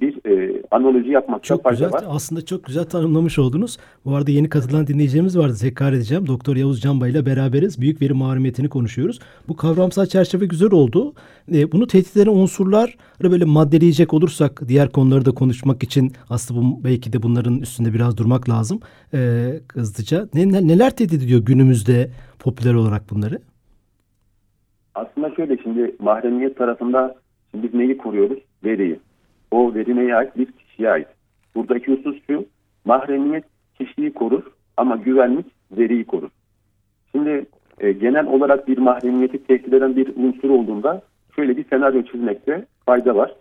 bir 0.01 0.29
e, 0.29 0.61
analoji 0.71 1.09
yapmakta 1.09 1.47
çok 1.47 1.63
fayda 1.63 1.75
güzel. 1.75 1.91
var. 1.91 2.03
Aslında 2.07 2.45
çok 2.45 2.65
güzel 2.65 2.83
tanımlamış 2.85 3.39
oldunuz. 3.39 3.77
Bu 4.05 4.15
arada 4.15 4.31
yeni 4.31 4.49
katılan 4.49 4.87
dinleyicilerimiz 4.87 5.37
vardı. 5.37 5.53
Tekrar 5.61 5.93
edeceğim. 5.93 6.27
Doktor 6.27 6.55
Yavuz 6.55 6.81
Canbay 6.81 7.11
ile 7.11 7.25
beraberiz. 7.25 7.81
Büyük 7.81 8.01
veri 8.01 8.13
mahremiyetini 8.13 8.69
konuşuyoruz. 8.69 9.19
Bu 9.47 9.55
kavramsal 9.55 10.05
çerçeve 10.05 10.45
güzel 10.45 10.71
oldu. 10.71 11.13
E, 11.53 11.71
bunu 11.71 11.87
tehdit 11.87 12.17
eden 12.17 12.31
unsurlar 12.31 12.97
böyle 13.23 13.45
maddeleyecek 13.45 14.13
olursak 14.13 14.61
diğer 14.67 14.89
konuları 14.89 15.25
da 15.25 15.31
konuşmak 15.31 15.83
için 15.83 16.11
aslında 16.29 16.61
bu, 16.61 16.83
belki 16.83 17.13
de 17.13 17.23
bunların 17.23 17.59
üstünde 17.59 17.93
biraz 17.93 18.17
durmak 18.17 18.49
lazım. 18.49 18.79
E, 19.13 19.49
hızlıca. 19.73 20.27
Ne, 20.33 20.67
neler 20.67 20.95
tehdit 20.95 21.23
ediyor 21.23 21.39
günümüzde 21.39 22.09
popüler 22.39 22.73
olarak 22.73 23.09
bunları? 23.09 23.39
Aslında 24.95 25.35
şöyle 25.35 25.57
şimdi 25.57 25.95
mahremiyet 25.99 26.57
tarafında 26.57 27.15
şimdi 27.51 27.67
biz 27.67 27.73
neyi 27.73 27.97
koruyoruz? 27.97 28.39
Veriyi. 28.63 28.99
O 29.51 29.73
veri 29.73 29.95
neye 29.95 30.15
ait? 30.15 30.37
Bir 30.37 30.51
kişiye 30.51 30.89
ait. 30.89 31.07
Buradaki 31.55 31.91
husus 31.91 32.15
şu, 32.27 32.45
mahremiyet 32.85 33.43
kişiyi 33.77 34.13
korur 34.13 34.43
ama 34.77 34.95
güvenlik 34.95 35.45
veriyi 35.71 36.05
korur. 36.05 36.29
Şimdi 37.11 37.45
e, 37.79 37.91
genel 37.91 38.27
olarak 38.27 38.67
bir 38.67 38.77
mahremiyeti 38.77 39.43
tehdit 39.43 39.73
eden 39.73 39.95
bir 39.95 40.15
unsur 40.15 40.49
olduğunda 40.49 41.01
şöyle 41.35 41.57
bir 41.57 41.65
senaryo 41.69 42.03
çizmekte 42.03 42.65
fayda 42.85 43.15
var. 43.15 43.35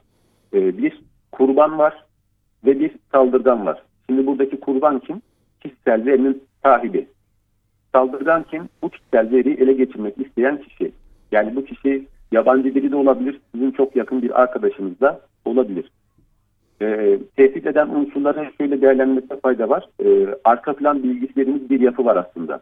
E, 0.52 0.78
bir 0.78 1.00
kurban 1.32 1.78
var 1.78 2.04
ve 2.64 2.80
bir 2.80 2.90
saldırgan 3.12 3.66
var. 3.66 3.82
Şimdi 4.06 4.26
buradaki 4.26 4.60
kurban 4.60 4.98
kim? 4.98 5.22
Kişisel 5.60 6.06
verinin 6.06 6.42
sahibi. 6.62 7.08
Saldırgan 7.92 8.42
kim? 8.42 8.68
Bu 8.82 8.90
kişisel 8.90 9.30
veriyi 9.30 9.56
ele 9.56 9.72
geçirmek 9.72 10.18
isteyen 10.18 10.62
kişi. 10.62 10.92
Yani 11.32 11.56
bu 11.56 11.64
kişi 11.64 12.06
yabancı 12.32 12.74
biri 12.74 12.90
de 12.90 12.96
olabilir, 12.96 13.40
sizin 13.54 13.70
çok 13.70 13.96
yakın 13.96 14.22
bir 14.22 14.42
arkadaşınız 14.42 15.00
da 15.00 15.20
olabilir. 15.44 15.90
E, 16.82 17.18
tehdit 17.36 17.66
eden 17.66 17.88
unsurları 17.88 18.50
şöyle 18.58 18.80
değerlendirmekte 18.80 19.36
fayda 19.40 19.68
var. 19.68 19.88
E, 20.04 20.34
arka 20.44 20.72
plan 20.72 21.02
bilgisi 21.02 21.36
dediğimiz 21.36 21.70
bir 21.70 21.80
yapı 21.80 22.04
var 22.04 22.16
aslında. 22.16 22.60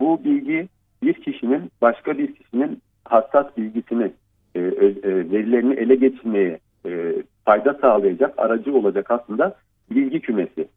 Bu 0.00 0.24
bilgi 0.24 0.68
bir 1.02 1.14
kişinin 1.14 1.70
başka 1.82 2.18
bir 2.18 2.34
kişinin 2.34 2.82
hassas 3.04 3.46
bilgisini, 3.56 4.12
e, 4.54 4.60
e, 4.60 5.04
verilerini 5.04 5.74
ele 5.74 5.94
geçirmeye 5.94 6.58
e, 6.86 7.14
fayda 7.44 7.74
sağlayacak, 7.74 8.34
aracı 8.38 8.74
olacak 8.74 9.10
aslında 9.10 9.56
bilgi 9.90 10.20
kümesi. 10.20 10.68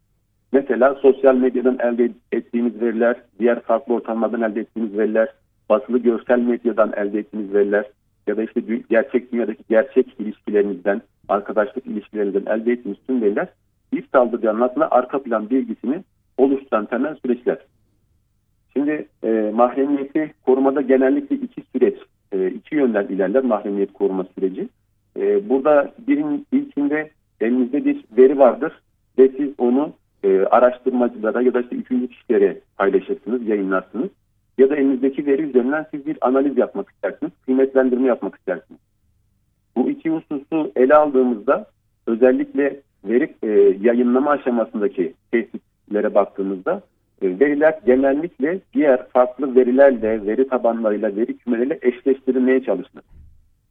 Mesela 0.51 0.95
sosyal 0.95 1.35
medyadan 1.35 1.77
elde 1.79 2.11
ettiğimiz 2.31 2.81
veriler, 2.81 3.15
diğer 3.39 3.59
farklı 3.59 3.93
ortamlardan 3.93 4.41
elde 4.41 4.59
ettiğimiz 4.59 4.97
veriler, 4.97 5.33
basılı 5.69 5.97
görsel 5.97 6.39
medyadan 6.39 6.93
elde 6.97 7.19
ettiğimiz 7.19 7.53
veriler 7.53 7.85
ya 8.27 8.37
da 8.37 8.43
işte 8.43 8.61
gerçek 8.89 9.31
dünyadaki 9.31 9.63
gerçek 9.69 10.19
ilişkilerimizden, 10.19 11.01
arkadaşlık 11.27 11.85
ilişkilerinden 11.85 12.45
elde 12.45 12.71
ettiğimiz 12.71 12.99
tüm 13.07 13.21
veriler 13.21 13.47
bir 13.93 14.03
saldırganın 14.11 14.61
aslında 14.61 14.91
arka 14.91 15.23
plan 15.23 15.49
bilgisini 15.49 16.03
oluşturan 16.37 16.85
temel 16.85 17.15
süreçler. 17.15 17.57
Şimdi 18.73 19.07
e, 19.23 19.51
mahremiyeti 19.55 20.33
korumada 20.45 20.81
genellikle 20.81 21.35
iki 21.35 21.61
süreç, 21.75 21.97
e, 22.31 22.47
iki 22.47 22.75
yönden 22.75 23.07
ilerler 23.07 23.43
mahremiyet 23.43 23.93
koruma 23.93 24.25
süreci. 24.35 24.69
E, 25.17 25.49
burada 25.49 25.93
birin 26.07 26.47
ilkinde 26.51 27.11
elinizde 27.41 27.85
bir 27.85 28.05
veri 28.17 28.39
vardır 28.39 28.73
ve 29.19 29.29
siz 29.37 29.49
onu 29.57 29.93
e, 30.23 30.39
araştırmacılara 30.39 31.41
ya 31.41 31.53
da 31.53 31.61
işte 31.61 31.75
üçüncü 31.75 32.07
kişilere 32.07 32.61
paylaşırsınız, 32.77 33.47
yayınlarsınız. 33.47 34.09
Ya 34.59 34.69
da 34.69 34.75
elinizdeki 34.75 35.25
veri 35.25 35.41
üzerinden 35.41 35.85
siz 35.91 36.05
bir 36.05 36.17
analiz 36.21 36.57
yapmak 36.57 36.89
istersiniz, 36.89 37.31
kıymetlendirme 37.45 38.07
yapmak 38.07 38.35
istersiniz. 38.35 38.79
Bu 39.75 39.89
iki 39.89 40.09
hususu 40.09 40.71
ele 40.75 40.95
aldığımızda 40.95 41.65
özellikle 42.07 42.81
veri 43.05 43.35
e, 43.43 43.47
yayınlama 43.81 44.31
aşamasındaki 44.31 45.13
tehditlere 45.31 46.15
baktığımızda 46.15 46.81
e, 47.21 47.39
veriler 47.39 47.79
genellikle 47.85 48.59
diğer 48.73 49.07
farklı 49.07 49.55
verilerle, 49.55 50.25
veri 50.25 50.47
tabanlarıyla, 50.47 51.15
veri 51.15 51.37
kümeleriyle 51.37 51.79
eşleştirilmeye 51.81 52.63
çalışılır. 52.63 53.03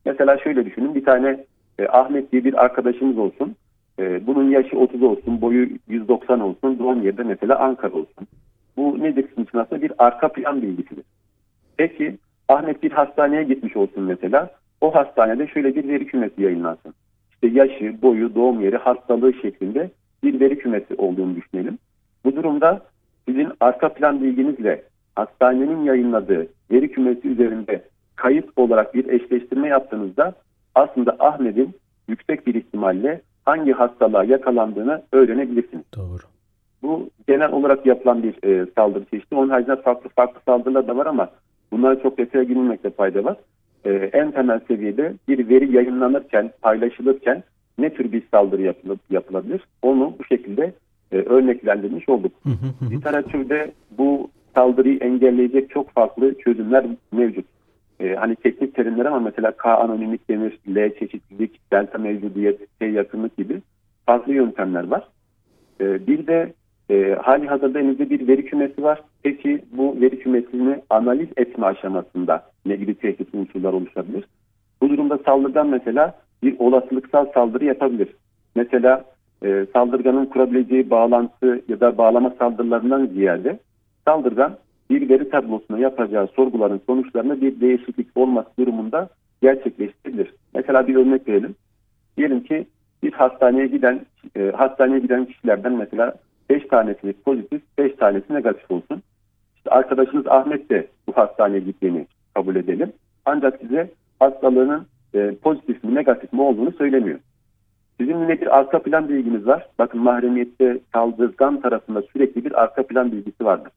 Mesela 0.04 0.38
şöyle 0.38 0.66
düşünün 0.66 0.94
bir 0.94 1.04
tane 1.04 1.44
e, 1.78 1.86
Ahmet 1.88 2.32
diye 2.32 2.44
bir 2.44 2.64
arkadaşımız 2.64 3.18
olsun. 3.18 3.56
E, 3.98 4.26
bunun 4.26 4.50
yaşı 4.50 4.78
30 4.78 5.02
olsun, 5.02 5.40
boyu 5.40 5.68
190 5.88 6.40
olsun, 6.40 6.78
doğum 6.78 7.02
yeri 7.02 7.18
de 7.18 7.22
mesela 7.22 7.58
Ankara 7.58 7.92
olsun. 7.92 8.26
Bu 8.78 9.02
nedir 9.02 9.26
sizin 9.28 9.58
aslında 9.58 9.82
bir 9.82 9.92
arka 9.98 10.28
plan 10.28 10.62
bilgisidir. 10.62 11.04
Peki 11.76 12.18
Ahmet 12.48 12.82
bir 12.82 12.92
hastaneye 12.92 13.42
gitmiş 13.42 13.76
olsun 13.76 14.02
mesela. 14.02 14.50
O 14.80 14.94
hastanede 14.94 15.46
şöyle 15.46 15.74
bir 15.74 15.88
veri 15.88 16.06
kümesi 16.06 16.42
yayınlansın. 16.42 16.94
İşte 17.30 17.46
yaşı, 17.46 18.02
boyu, 18.02 18.34
doğum 18.34 18.60
yeri, 18.60 18.76
hastalığı 18.76 19.34
şeklinde 19.34 19.90
bir 20.24 20.40
veri 20.40 20.58
kümesi 20.58 20.94
olduğunu 20.94 21.36
düşünelim. 21.36 21.78
Bu 22.24 22.36
durumda 22.36 22.80
sizin 23.28 23.48
arka 23.60 23.88
plan 23.88 24.22
bilginizle 24.22 24.82
hastanenin 25.16 25.84
yayınladığı 25.84 26.46
veri 26.70 26.90
kümesi 26.92 27.28
üzerinde 27.28 27.84
kayıt 28.16 28.46
olarak 28.56 28.94
bir 28.94 29.08
eşleştirme 29.08 29.68
yaptığınızda 29.68 30.34
aslında 30.74 31.16
Ahmet'in 31.18 31.74
yüksek 32.08 32.46
bir 32.46 32.54
ihtimalle 32.54 33.20
hangi 33.44 33.72
hastalığa 33.72 34.24
yakalandığını 34.24 35.02
öğrenebilirsiniz. 35.12 35.84
Doğru. 35.96 36.37
Bu 36.82 37.10
genel 37.28 37.52
olarak 37.52 37.86
yapılan 37.86 38.22
bir 38.22 38.48
e, 38.48 38.66
saldırı 38.76 39.04
çeşidi. 39.04 39.34
Onun 39.34 39.48
haricinde 39.48 39.82
farklı 39.82 40.10
farklı 40.10 40.40
saldırılar 40.46 40.88
da 40.88 40.96
var 40.96 41.06
ama 41.06 41.30
bunlara 41.72 42.02
çok 42.02 42.18
detaya 42.18 42.44
girmemekte 42.44 42.90
fayda 42.90 43.24
var. 43.24 43.36
E, 43.84 43.90
en 43.92 44.30
temel 44.30 44.60
seviyede 44.68 45.14
bir 45.28 45.48
veri 45.48 45.76
yayınlanırken, 45.76 46.50
paylaşılırken 46.62 47.42
ne 47.78 47.94
tür 47.94 48.12
bir 48.12 48.22
saldırı 48.30 48.62
yapılıp, 48.62 49.00
yapılabilir? 49.10 49.60
Onu 49.82 50.14
bu 50.18 50.24
şekilde 50.24 50.72
e, 51.12 51.16
örneklendirmiş 51.16 52.08
olduk. 52.08 52.32
Literatürde 52.90 53.72
bu 53.98 54.30
saldırıyı 54.54 54.98
engelleyecek 54.98 55.70
çok 55.70 55.90
farklı 55.90 56.34
çözümler 56.38 56.86
mevcut. 57.12 57.46
E, 58.00 58.14
hani 58.14 58.36
teknik 58.36 58.74
terimler 58.74 59.04
ama 59.04 59.20
mesela 59.20 59.52
K 59.52 59.78
anonimlik 59.78 60.30
denir, 60.30 60.58
L 60.68 60.98
çeşitlilik, 60.98 61.72
delta 61.72 61.98
mevcudiyet, 61.98 62.78
T 62.78 62.86
yakınlık 62.86 63.36
gibi 63.36 63.62
farklı 64.06 64.34
yöntemler 64.34 64.86
var. 64.86 65.08
E, 65.80 66.06
bir 66.06 66.26
de 66.26 66.52
e, 66.90 67.18
hali 67.22 67.46
hazırda 67.46 67.78
elimizde 67.78 68.10
bir 68.10 68.28
veri 68.28 68.44
kümesi 68.44 68.82
var. 68.82 69.02
Peki 69.22 69.64
bu 69.72 70.00
veri 70.00 70.18
kümesini 70.18 70.82
analiz 70.90 71.28
etme 71.36 71.66
aşamasında 71.66 72.42
ne 72.66 72.76
gibi 72.76 72.94
tehdit 72.94 73.34
unsurlar 73.34 73.72
oluşabilir? 73.72 74.24
Bu 74.82 74.88
durumda 74.88 75.18
saldırgan 75.18 75.68
mesela 75.68 76.14
bir 76.42 76.56
olasılıksal 76.58 77.26
saldırı 77.34 77.64
yapabilir. 77.64 78.08
Mesela 78.54 79.04
e, 79.44 79.66
saldırganın 79.72 80.26
kurabileceği 80.26 80.90
bağlantı 80.90 81.62
ya 81.68 81.80
da 81.80 81.98
bağlama 81.98 82.30
saldırılarından 82.38 83.06
ziyade 83.06 83.58
saldırgan 84.04 84.56
bir 84.90 85.08
veri 85.08 85.30
tablosuna 85.30 85.78
yapacağı 85.78 86.26
sorguların 86.26 86.80
sonuçlarında 86.86 87.40
bir 87.40 87.60
değişiklik 87.60 88.16
olması 88.16 88.48
durumunda 88.58 89.08
gerçekleştirilir. 89.42 90.34
Mesela 90.54 90.88
bir 90.88 90.96
örnek 90.96 91.28
verelim. 91.28 91.54
Diyelim 92.16 92.40
ki 92.40 92.66
bir 93.02 93.12
hastaneye 93.12 93.66
giden 93.66 94.00
e, 94.36 94.50
hastaneye 94.50 94.98
giden 94.98 95.24
kişilerden 95.24 95.72
mesela 95.72 96.14
5 96.50 96.66
tanesi 96.68 97.12
pozitif, 97.24 97.62
5 97.78 97.96
tanesi 97.96 98.34
negatif 98.34 98.70
olsun. 98.70 99.02
İşte 99.56 99.70
arkadaşınız 99.70 100.26
Ahmet 100.26 100.70
de 100.70 100.86
bu 101.06 101.12
hastaneye 101.12 101.60
gittiğini 101.60 102.06
kabul 102.34 102.56
edelim. 102.56 102.92
Ancak 103.24 103.60
size 103.60 103.90
hastalığının 104.20 104.86
e, 105.14 105.34
pozitif 105.34 105.84
mi 105.84 105.94
negatif 105.94 106.32
mi 106.32 106.42
olduğunu 106.42 106.72
söylemiyor. 106.72 107.18
Sizin 108.00 108.18
yine 108.18 108.40
bir 108.40 108.58
arka 108.58 108.82
plan 108.82 109.08
bilginiz 109.08 109.46
var. 109.46 109.66
Bakın 109.78 110.00
mahremiyette 110.00 110.80
saldırgan 110.92 111.60
tarafında 111.60 112.02
sürekli 112.02 112.44
bir 112.44 112.62
arka 112.62 112.82
plan 112.82 113.12
bilgisi 113.12 113.44
vardır. 113.44 113.72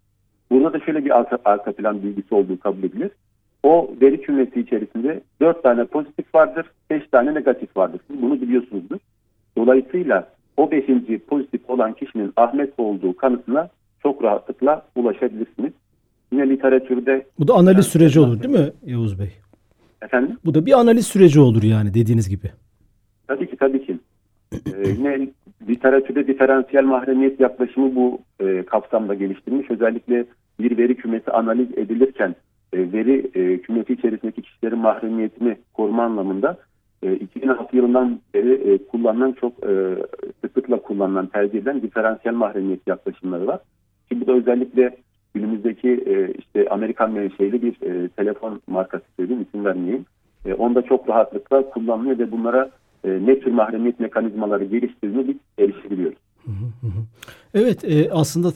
Burada 0.51 0.73
da 0.73 0.79
şöyle 0.79 1.05
bir 1.05 1.17
arka, 1.17 1.37
arka 1.45 1.71
plan 1.71 2.03
bilgisi 2.03 2.35
olduğu 2.35 2.59
kabul 2.59 2.83
edilir. 2.83 3.11
o 3.63 3.91
veri 4.01 4.21
kümesi 4.21 4.59
içerisinde 4.59 5.21
4 5.41 5.63
tane 5.63 5.85
pozitif 5.85 6.35
vardır, 6.35 6.65
5 6.89 7.07
tane 7.07 7.33
negatif 7.33 7.77
vardır. 7.77 8.01
Siz 8.07 8.21
bunu 8.21 8.41
biliyorsunuzdur. 8.41 8.97
Dolayısıyla 9.57 10.27
o 10.57 10.71
5. 10.71 10.85
pozitif 11.27 11.69
olan 11.69 11.93
kişinin 11.93 12.33
Ahmet 12.35 12.73
olduğu 12.77 13.15
kanısına 13.15 13.69
çok 14.03 14.23
rahatlıkla 14.23 14.85
ulaşabilirsiniz. 14.95 15.71
Yine 16.31 16.49
literatürde... 16.49 17.25
Bu 17.39 17.47
da 17.47 17.53
analiz 17.53 17.85
süreci 17.85 18.19
olur 18.19 18.43
değil 18.43 18.53
mi 18.53 18.71
Yavuz 18.85 19.19
Bey? 19.19 19.29
Efendim? 20.01 20.37
Bu 20.45 20.53
da 20.53 20.65
bir 20.65 20.79
analiz 20.79 21.07
süreci 21.07 21.39
olur 21.39 21.63
yani 21.63 21.93
dediğiniz 21.93 22.29
gibi. 22.29 22.51
Tabii 23.27 23.49
ki 23.49 23.57
tabii 23.57 23.85
ki. 23.85 23.97
Ee, 24.53 24.89
yine 24.97 25.27
literatürde 25.69 26.27
diferansiyel 26.27 26.83
mahremiyet 26.83 27.39
yaklaşımı 27.39 27.95
bu 27.95 28.19
e, 28.39 28.63
kapsamda 28.65 29.13
geliştirilmiş. 29.13 29.71
Özellikle 29.71 30.25
bir 30.59 30.77
veri 30.77 30.95
kümesi 30.95 31.31
analiz 31.31 31.67
edilirken 31.77 32.35
e, 32.73 32.77
veri 32.93 33.31
e, 33.35 33.61
kümesi 33.61 33.93
içerisindeki 33.93 34.41
kişilerin 34.41 34.79
mahremiyetini 34.79 35.57
koruma 35.73 36.03
anlamında 36.03 36.57
e, 37.03 37.15
2006 37.15 37.77
yılından 37.77 38.19
beri 38.33 38.53
e, 38.53 38.77
kullanılan 38.87 39.31
çok 39.31 39.53
e, 39.63 39.95
sıklıkla 40.41 40.81
kullanılan 40.81 41.27
tercih 41.27 41.59
edilen 41.59 41.81
diferansiyel 41.81 42.35
mahremiyet 42.35 42.87
yaklaşımları 42.87 43.47
var. 43.47 43.59
Ki 44.09 44.21
bu 44.21 44.27
da 44.27 44.31
özellikle 44.31 44.97
günümüzdeki 45.33 45.89
e, 45.89 46.33
işte 46.33 46.69
Amerikan 46.69 47.11
menşeli 47.11 47.61
bir 47.61 47.87
e, 47.87 48.07
telefon 48.09 48.61
markası 48.67 49.05
söyleyeyim 49.17 49.45
isim 49.47 49.65
vermeyeyim. 49.65 50.05
E, 50.45 50.53
onda 50.53 50.81
çok 50.81 51.09
rahatlıkla 51.09 51.69
kullanılıyor 51.69 52.19
ve 52.19 52.31
bunlara 52.31 52.69
e, 53.03 53.09
ne 53.09 53.39
tür 53.39 53.51
mahremiyet 53.51 53.99
mekanizmaları 53.99 54.63
geliştirdiğini 54.63 55.27
biz 55.27 55.35
erişebiliyoruz. 55.59 56.17
Evet 57.53 57.83
e, 57.83 58.11
aslında 58.11 58.51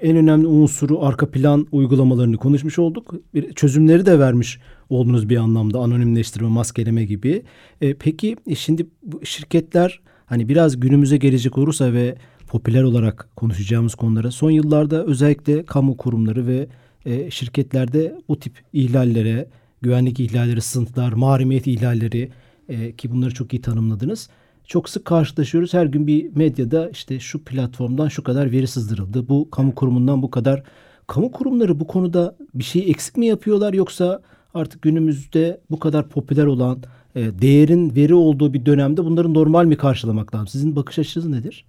en 0.00 0.16
önemli 0.16 0.46
unsuru 0.46 1.04
arka 1.04 1.30
plan 1.30 1.66
uygulamalarını 1.72 2.36
konuşmuş 2.36 2.78
olduk. 2.78 3.14
Bir, 3.34 3.52
çözümleri 3.52 4.06
de 4.06 4.18
vermiş 4.18 4.60
oldunuz 4.90 5.28
bir 5.28 5.36
anlamda 5.36 5.78
anonimleştirme, 5.78 6.48
maskeleme 6.48 7.04
gibi. 7.04 7.42
E, 7.80 7.94
peki 7.94 8.36
e, 8.46 8.54
şimdi 8.54 8.86
bu 9.02 9.26
şirketler 9.26 10.00
hani 10.26 10.48
biraz 10.48 10.80
günümüze 10.80 11.16
gelecek 11.16 11.58
olursa 11.58 11.92
ve 11.92 12.14
popüler 12.48 12.82
olarak 12.82 13.28
konuşacağımız 13.36 13.94
konulara 13.94 14.30
son 14.30 14.50
yıllarda 14.50 15.04
özellikle 15.04 15.64
kamu 15.64 15.96
kurumları 15.96 16.46
ve 16.46 16.66
e, 17.06 17.30
şirketlerde 17.30 18.14
bu 18.28 18.38
tip 18.38 18.52
ihlallere, 18.72 19.48
güvenlik 19.82 20.20
ihlalleri, 20.20 20.60
sızıntılar, 20.60 21.12
mahremiyet 21.12 21.66
ihlalleri 21.66 22.30
e, 22.68 22.92
ki 22.92 23.12
bunları 23.12 23.34
çok 23.34 23.52
iyi 23.54 23.62
tanımladınız. 23.62 24.28
Çok 24.64 24.88
sık 24.88 25.04
karşılaşıyoruz. 25.04 25.74
Her 25.74 25.86
gün 25.86 26.06
bir 26.06 26.36
medyada 26.36 26.90
işte 26.90 27.20
şu 27.20 27.44
platformdan 27.44 28.08
şu 28.08 28.22
kadar 28.22 28.52
veri 28.52 28.66
sızdırıldı. 28.66 29.28
Bu 29.28 29.50
kamu 29.50 29.74
kurumundan 29.74 30.22
bu 30.22 30.30
kadar. 30.30 30.62
Kamu 31.06 31.32
kurumları 31.32 31.80
bu 31.80 31.86
konuda 31.86 32.36
bir 32.54 32.64
şey 32.64 32.90
eksik 32.90 33.16
mi 33.16 33.26
yapıyorlar 33.26 33.72
yoksa 33.72 34.22
artık 34.54 34.82
günümüzde 34.82 35.60
bu 35.70 35.78
kadar 35.78 36.08
popüler 36.08 36.46
olan 36.46 36.76
e, 37.14 37.20
değerin 37.20 37.96
veri 37.96 38.14
olduğu 38.14 38.52
bir 38.54 38.66
dönemde 38.66 39.04
bunları 39.04 39.34
normal 39.34 39.64
mi 39.64 39.76
karşılamak 39.76 40.34
lazım? 40.34 40.46
Sizin 40.46 40.76
bakış 40.76 40.98
açınız 40.98 41.28
nedir? 41.28 41.64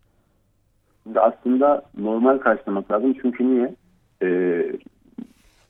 Aslında 1.16 1.84
normal 1.98 2.38
karşılamak 2.38 2.92
lazım. 2.92 3.16
Çünkü 3.22 3.56
niye? 3.56 3.76
Ee, 4.24 4.72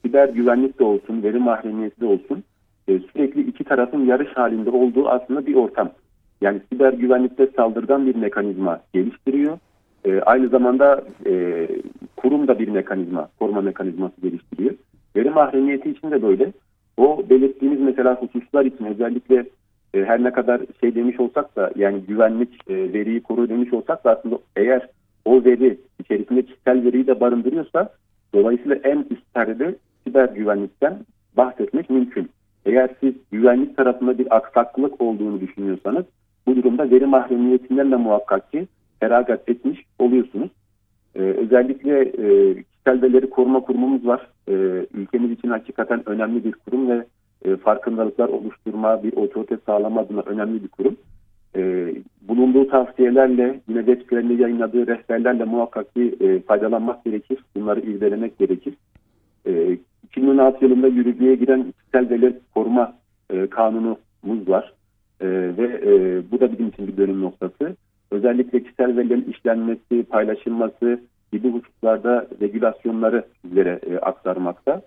siber 0.01 0.29
güvenlik 0.29 0.79
de 0.79 0.83
olsun, 0.83 1.23
veri 1.23 1.39
mahremiyeti 1.39 2.01
de 2.01 2.05
olsun 2.05 2.43
e, 2.87 2.99
sürekli 2.99 3.41
iki 3.41 3.63
tarafın 3.63 4.05
yarış 4.05 4.37
halinde 4.37 4.69
olduğu 4.69 5.09
aslında 5.09 5.45
bir 5.45 5.55
ortam. 5.55 5.91
Yani 6.41 6.61
siber 6.71 6.93
güvenlikte 6.93 7.47
saldırgan 7.57 8.05
bir 8.05 8.15
mekanizma 8.15 8.79
geliştiriyor. 8.93 9.57
E, 10.05 10.21
aynı 10.21 10.49
zamanda 10.49 11.03
e, 11.25 11.67
kurum 12.17 12.47
da 12.47 12.59
bir 12.59 12.67
mekanizma, 12.67 13.29
koruma 13.39 13.61
mekanizması 13.61 14.21
geliştiriyor. 14.21 14.73
Veri 15.15 15.29
mahremiyeti 15.29 15.89
için 15.89 16.11
de 16.11 16.21
böyle. 16.21 16.53
O 16.97 17.29
belirttiğimiz 17.29 17.79
mesela 17.79 18.15
hususlar 18.15 18.65
için 18.65 18.85
özellikle 18.85 19.45
e, 19.93 20.05
her 20.05 20.23
ne 20.23 20.31
kadar 20.31 20.61
şey 20.81 20.95
demiş 20.95 21.19
olsak 21.19 21.55
da 21.55 21.71
yani 21.75 22.01
güvenlik 22.01 22.69
e, 22.69 22.93
veriyi 22.93 23.23
koru 23.23 23.49
demiş 23.49 23.73
olsak 23.73 24.05
da 24.05 24.17
aslında 24.17 24.39
eğer 24.55 24.87
o 25.25 25.45
veri 25.45 25.77
içerisinde 25.99 26.41
kişisel 26.45 26.83
veriyi 26.85 27.07
de 27.07 27.19
barındırıyorsa 27.19 27.89
dolayısıyla 28.33 28.75
en 28.75 29.05
üst 29.09 29.33
perde 29.33 29.75
siber 30.03 30.29
güvenlikten 30.29 30.99
bahsetmek 31.37 31.89
mümkün. 31.89 32.29
Eğer 32.65 32.89
siz 32.99 33.13
güvenlik 33.31 33.77
tarafında 33.77 34.17
bir 34.17 34.35
aksaklık 34.35 35.01
olduğunu 35.01 35.41
düşünüyorsanız 35.41 36.05
bu 36.47 36.55
durumda 36.55 36.91
veri 36.91 37.05
mahremiyetinden 37.05 37.91
de 37.91 37.95
muhakkak 37.95 38.51
ki 38.51 38.67
feragat 38.99 39.49
etmiş 39.49 39.85
oluyorsunuz. 39.99 40.49
Ee, 41.15 41.19
özellikle 41.19 42.01
e, 42.01 42.55
kişisel 42.63 43.01
verileri 43.01 43.29
koruma 43.29 43.59
kurumumuz 43.59 44.07
var. 44.07 44.27
Ee, 44.51 44.85
ülkemiz 44.93 45.31
için 45.31 45.49
hakikaten 45.49 46.09
önemli 46.09 46.43
bir 46.43 46.51
kurum 46.51 46.89
ve 46.89 47.05
e, 47.45 47.55
farkındalıklar 47.55 48.29
oluşturma, 48.29 49.03
bir 49.03 49.13
otorite 49.13 49.57
sağlama 49.65 50.01
adına 50.01 50.21
önemli 50.21 50.63
bir 50.63 50.67
kurum. 50.67 50.97
Ee, 51.55 51.95
bulunduğu 52.21 52.67
tavsiyelerle, 52.67 53.59
yine 53.67 53.79
web 53.85 54.01
sitelerinde 54.01 54.33
yayınladığı 54.33 54.87
rehberlerle 54.87 55.43
muhakkak 55.43 55.95
ki 55.95 56.15
e, 56.19 56.39
faydalanmak 56.39 57.05
gerekir. 57.05 57.39
Bunları 57.55 57.79
irdelemek 57.79 58.39
gerekir. 58.39 58.73
E, 59.45 59.77
2016 60.03 60.65
yılında 60.65 60.87
yürürlüğe 60.87 61.35
giren 61.35 61.63
kişisel 61.71 62.09
veriler 62.09 62.33
koruma 62.53 62.93
e, 63.29 63.47
kanunumuz 63.47 64.47
var. 64.47 64.73
E, 65.21 65.27
ve 65.57 65.81
e, 65.85 66.21
bu 66.31 66.39
da 66.39 66.51
bizim 66.51 66.67
için 66.67 66.87
bir 66.87 66.97
dönüm 66.97 67.21
noktası. 67.21 67.75
Özellikle 68.11 68.63
kişisel 68.63 68.97
verilerin 68.97 69.31
işlenmesi, 69.31 70.03
paylaşılması 70.03 70.99
gibi 71.31 71.51
hususlarda 71.51 72.27
regülasyonları 72.41 73.25
bizlere 73.43 73.79
e, 73.89 73.97
aktarmakta. 73.97 74.81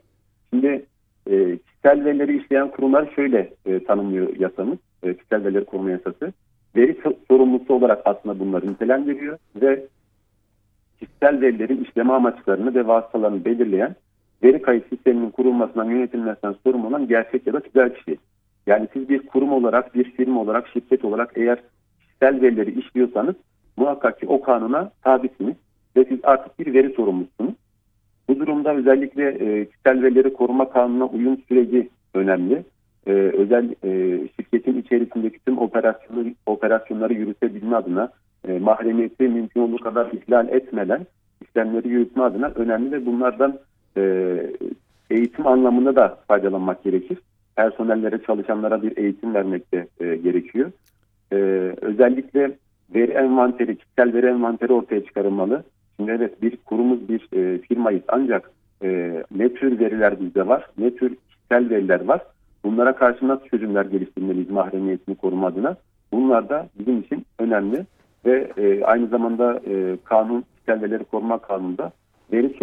Şimdi 0.50 0.84
e, 1.30 1.58
kişisel 1.58 2.04
verileri 2.04 2.42
işleyen 2.42 2.70
kurumlar 2.70 3.12
şöyle 3.16 3.52
e, 3.66 3.84
tanımlıyor 3.84 4.36
yasamız, 4.36 4.78
e, 5.02 5.14
kişisel 5.14 5.44
verileri 5.44 5.64
koruma 5.64 5.90
yasası. 5.90 6.32
Veri 6.76 6.96
sorumlusu 7.28 7.74
olarak 7.74 8.02
aslında 8.04 8.38
bunları 8.38 8.72
nitelendiriyor 8.72 9.38
ve 9.56 9.84
kişisel 11.00 11.40
verilerin 11.40 11.84
işleme 11.84 12.12
amaçlarını 12.12 12.74
ve 12.74 12.86
vasıtalarını 12.86 13.44
belirleyen 13.44 13.94
veri 14.42 14.62
kayıt 14.62 14.88
sisteminin 14.88 15.30
kurulmasından 15.30 15.84
yönetilmesinden 15.84 16.54
sorumlu 16.64 16.86
olan 16.86 17.08
gerçek 17.08 17.46
ya 17.46 17.52
da 17.52 17.60
tüzel 17.60 17.94
kişi. 17.94 18.18
Yani 18.66 18.88
siz 18.92 19.08
bir 19.08 19.26
kurum 19.26 19.52
olarak, 19.52 19.94
bir 19.94 20.04
firma 20.04 20.40
olarak, 20.40 20.68
şirket 20.68 21.04
olarak 21.04 21.32
eğer 21.36 21.58
kişisel 22.00 22.42
verileri 22.42 22.80
işliyorsanız 22.80 23.34
muhakkak 23.76 24.20
ki 24.20 24.26
o 24.26 24.40
kanuna 24.40 24.90
tabisiniz 25.02 25.56
ve 25.96 26.04
siz 26.04 26.18
artık 26.22 26.58
bir 26.58 26.74
veri 26.74 26.92
sorumlusunuz. 26.94 27.54
Bu 28.28 28.38
durumda 28.40 28.74
özellikle 28.74 29.28
e, 29.28 29.64
kişisel 29.64 30.02
verileri 30.02 30.32
koruma 30.32 30.70
kanununa 30.70 31.06
uyum 31.06 31.38
süreci 31.48 31.88
önemli. 32.14 32.64
E, 33.06 33.12
özel 33.12 33.74
e, 33.84 34.20
şirketin 34.36 34.80
içerisindeki 34.80 35.38
tüm 35.46 35.58
operasyonları, 35.58 36.34
operasyonları 36.46 37.14
yürütebilme 37.14 37.76
adına 37.76 38.12
e, 38.48 38.58
mahremiyeti 38.58 39.28
mümkün 39.28 39.60
olduğu 39.60 39.78
kadar 39.78 40.12
ihlal 40.12 40.48
etmeden 40.48 41.06
işlemleri 41.42 41.88
yürütme 41.88 42.22
adına 42.22 42.52
önemli 42.54 42.92
ve 42.92 43.06
bunlardan 43.06 43.58
e, 43.96 44.02
eğitim 45.10 45.46
anlamında 45.46 45.96
da 45.96 46.18
faydalanmak 46.28 46.84
gerekir. 46.84 47.18
Personellere, 47.56 48.22
çalışanlara 48.26 48.82
bir 48.82 48.96
eğitim 48.96 49.34
vermek 49.34 49.72
de 49.72 49.86
e, 50.00 50.16
gerekiyor. 50.16 50.72
E, 51.32 51.36
özellikle 51.80 52.58
veri 52.94 53.12
envanteri, 53.12 53.76
kişisel 53.76 54.14
veri 54.14 54.26
envanteri 54.26 54.72
ortaya 54.72 55.04
çıkarılmalı. 55.04 55.64
Şimdi 55.96 56.10
evet 56.10 56.42
bir 56.42 56.56
kurumuz, 56.56 57.08
bir 57.08 57.28
e, 57.32 57.58
firmayız 57.58 58.02
ancak 58.08 58.50
e, 58.82 59.22
ne 59.36 59.54
tür 59.54 59.78
veriler 59.78 60.20
bizde 60.20 60.46
var, 60.46 60.66
ne 60.78 60.96
tür 60.96 61.16
kişisel 61.28 61.70
veriler 61.70 62.04
var. 62.04 62.22
Bunlara 62.64 62.96
karşı 62.96 63.28
nasıl 63.28 63.48
çözümler 63.48 63.84
geliştirmeliyiz 63.84 64.50
mahremiyetini 64.50 65.14
koruma 65.14 65.46
adına? 65.46 65.76
Bunlar 66.12 66.48
da 66.48 66.68
bizim 66.78 67.00
için 67.00 67.26
önemli 67.38 67.86
ve 68.26 68.50
e, 68.56 68.84
aynı 68.84 69.06
zamanda 69.06 69.60
e, 69.66 69.96
kanun, 70.04 70.44
kişisel 70.54 70.82
verileri 70.82 71.04
koruma 71.04 71.38
kanununda 71.38 71.92
veri 72.32 72.56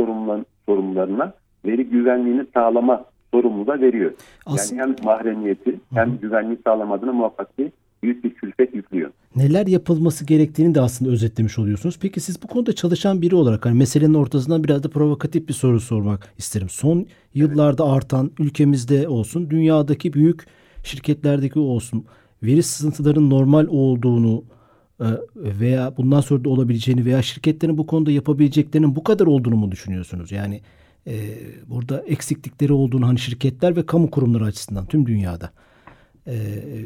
sorumlularına 0.65 1.33
veri 1.65 1.85
güvenliğini 1.85 2.45
sağlama 2.53 3.05
sorumluluğu 3.33 3.67
da 3.67 3.81
veriyor. 3.81 4.11
Aslında... 4.45 4.81
Yani 4.81 4.95
hem 4.97 5.05
mahremiyeti 5.05 5.79
hem 5.93 6.17
güvenliği 6.17 6.57
sağlamadığını 6.65 7.13
muhakkak 7.13 7.57
ki 7.57 7.71
büyük 8.03 8.23
bir 8.23 8.33
külfet 8.33 8.75
yüklüyor. 8.75 9.11
Neler 9.35 9.67
yapılması 9.67 10.25
gerektiğini 10.25 10.75
de 10.75 10.81
aslında 10.81 11.11
özetlemiş 11.11 11.59
oluyorsunuz. 11.59 11.97
Peki 12.01 12.19
siz 12.19 12.43
bu 12.43 12.47
konuda 12.47 12.73
çalışan 12.73 13.21
biri 13.21 13.35
olarak 13.35 13.65
hani 13.65 13.77
meselenin 13.77 14.13
ortasından 14.13 14.63
biraz 14.63 14.83
da 14.83 14.89
provokatif 14.89 15.47
bir 15.47 15.53
soru 15.53 15.79
sormak 15.79 16.33
isterim. 16.37 16.69
Son 16.69 17.05
yıllarda 17.33 17.83
evet. 17.83 17.93
artan 17.93 18.31
ülkemizde 18.39 19.07
olsun, 19.07 19.49
dünyadaki 19.49 20.13
büyük 20.13 20.45
şirketlerdeki 20.83 21.59
olsun 21.59 22.05
veri 22.43 22.63
sızıntıların 22.63 23.29
normal 23.29 23.67
olduğunu 23.69 24.43
e, 24.99 25.05
veya 25.35 25.97
bundan 25.97 26.21
sonra 26.21 26.43
da 26.43 26.49
olabileceğini 26.49 27.05
veya 27.05 27.21
şirketlerin 27.21 27.77
bu 27.77 27.87
konuda 27.87 28.11
yapabileceklerinin 28.11 28.95
bu 28.95 29.03
kadar 29.03 29.25
olduğunu 29.25 29.55
mu 29.55 29.71
düşünüyorsunuz? 29.71 30.31
Yani 30.31 30.61
e, 31.07 31.13
burada 31.67 32.01
eksiklikleri 32.01 32.73
olduğunu 32.73 33.07
hani 33.07 33.19
şirketler 33.19 33.75
ve 33.75 33.85
kamu 33.85 34.11
kurumları 34.11 34.43
açısından 34.43 34.85
tüm 34.85 35.05
dünyada. 35.05 35.51
E, 36.27 36.35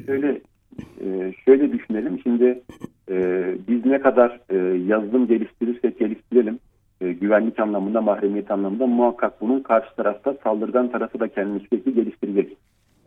şöyle 0.06 0.42
e, 1.06 1.34
şöyle 1.46 1.74
düşünelim. 1.74 2.20
Şimdi 2.24 2.62
e, 3.12 3.46
biz 3.68 3.86
ne 3.86 4.00
kadar 4.00 4.40
e, 4.50 4.58
yazılım 4.78 5.28
geliştirirsek 5.28 6.00
geliştirelim 6.00 6.60
e, 7.02 7.12
güvenlik 7.12 7.60
anlamında, 7.60 8.02
mahremiyet 8.02 8.52
anlamında 8.52 8.88
muhakkak 8.88 9.42
bunun 9.42 9.60
karşı 9.60 9.96
tarafta 9.96 10.36
saldırgan 10.44 10.92
tarafı 10.92 11.20
da 11.20 11.28
kendini 11.28 11.60
sürekli 11.60 11.94
geliştirecek. 11.94 12.58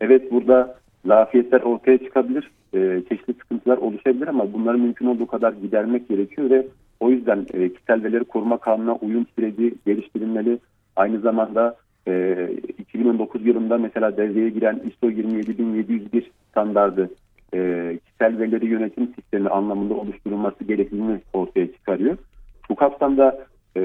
Evet 0.01 0.31
burada 0.31 0.75
zafiyetler 1.05 1.61
ortaya 1.61 1.97
çıkabilir, 1.97 2.51
e, 2.73 3.01
çeşitli 3.09 3.33
sıkıntılar 3.33 3.77
oluşabilir 3.77 4.27
ama 4.27 4.53
bunları 4.53 4.77
mümkün 4.77 5.05
olduğu 5.05 5.27
kadar 5.27 5.53
gidermek 5.53 6.09
gerekiyor 6.09 6.49
ve 6.49 6.67
o 6.99 7.09
yüzden 7.09 7.45
e, 7.53 7.73
kişisel 7.73 8.03
verileri 8.03 8.23
koruma 8.23 8.57
kanununa 8.57 8.95
uyum 8.95 9.25
süreci 9.35 9.75
geliştirilmeli. 9.85 10.59
Aynı 10.95 11.19
zamanda 11.19 11.75
e, 12.07 12.47
2019 12.77 13.45
yılında 13.45 13.77
mesela 13.77 14.17
devreye 14.17 14.49
giren 14.49 14.81
ISO 14.85 15.09
27701 15.09 16.31
standardı 16.51 17.09
e, 17.53 17.99
kişisel 18.05 18.39
verileri 18.39 18.65
yönetim 18.65 19.07
sistemi 19.15 19.49
anlamında 19.49 19.93
oluşturulması 19.93 20.63
gerektiğini 20.63 21.19
ortaya 21.33 21.71
çıkarıyor. 21.73 22.17
Bu 22.69 22.75
kapsamda 22.75 23.45
e, 23.77 23.81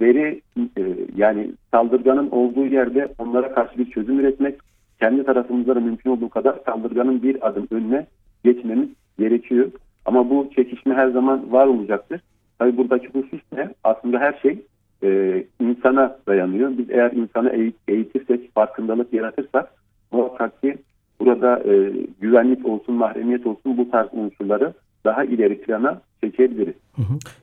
veri 0.00 0.40
e, 0.58 0.82
yani 1.16 1.50
saldırganın 1.70 2.30
olduğu 2.30 2.66
yerde 2.66 3.08
onlara 3.18 3.54
karşı 3.54 3.78
bir 3.78 3.90
çözüm 3.90 4.20
üretmek, 4.20 4.58
kendi 5.00 5.24
tarafımızda 5.24 5.76
da 5.76 5.80
mümkün 5.80 6.10
olduğu 6.10 6.28
kadar 6.28 6.58
saldırganın 6.66 7.22
bir 7.22 7.48
adım 7.48 7.68
önüne 7.70 8.06
geçmemiz 8.44 8.88
gerekiyor. 9.18 9.70
Ama 10.04 10.30
bu 10.30 10.50
çekişme 10.56 10.94
her 10.94 11.08
zaman 11.08 11.52
var 11.52 11.66
olacaktır. 11.66 12.20
Tabii 12.58 12.76
buradaki 12.76 13.08
husus 13.08 13.40
ne? 13.52 13.68
Aslında 13.84 14.18
her 14.18 14.38
şey 14.42 14.62
e, 15.02 15.44
insana 15.60 16.18
dayanıyor. 16.26 16.78
Biz 16.78 16.90
eğer 16.90 17.12
insanı 17.12 17.70
eğitirsek, 17.88 18.54
farkındalık 18.54 19.12
yaratırsak 19.12 19.72
muhakkak 20.12 20.62
ki 20.62 20.76
burada 21.20 21.58
e, 21.72 21.92
güvenlik 22.20 22.66
olsun, 22.66 22.94
mahremiyet 22.94 23.46
olsun 23.46 23.78
bu 23.78 23.90
tarz 23.90 24.08
unsurları 24.12 24.74
daha 25.04 25.24
ileri 25.24 25.60
plana 25.60 26.00
çekebiliriz. 26.24 26.74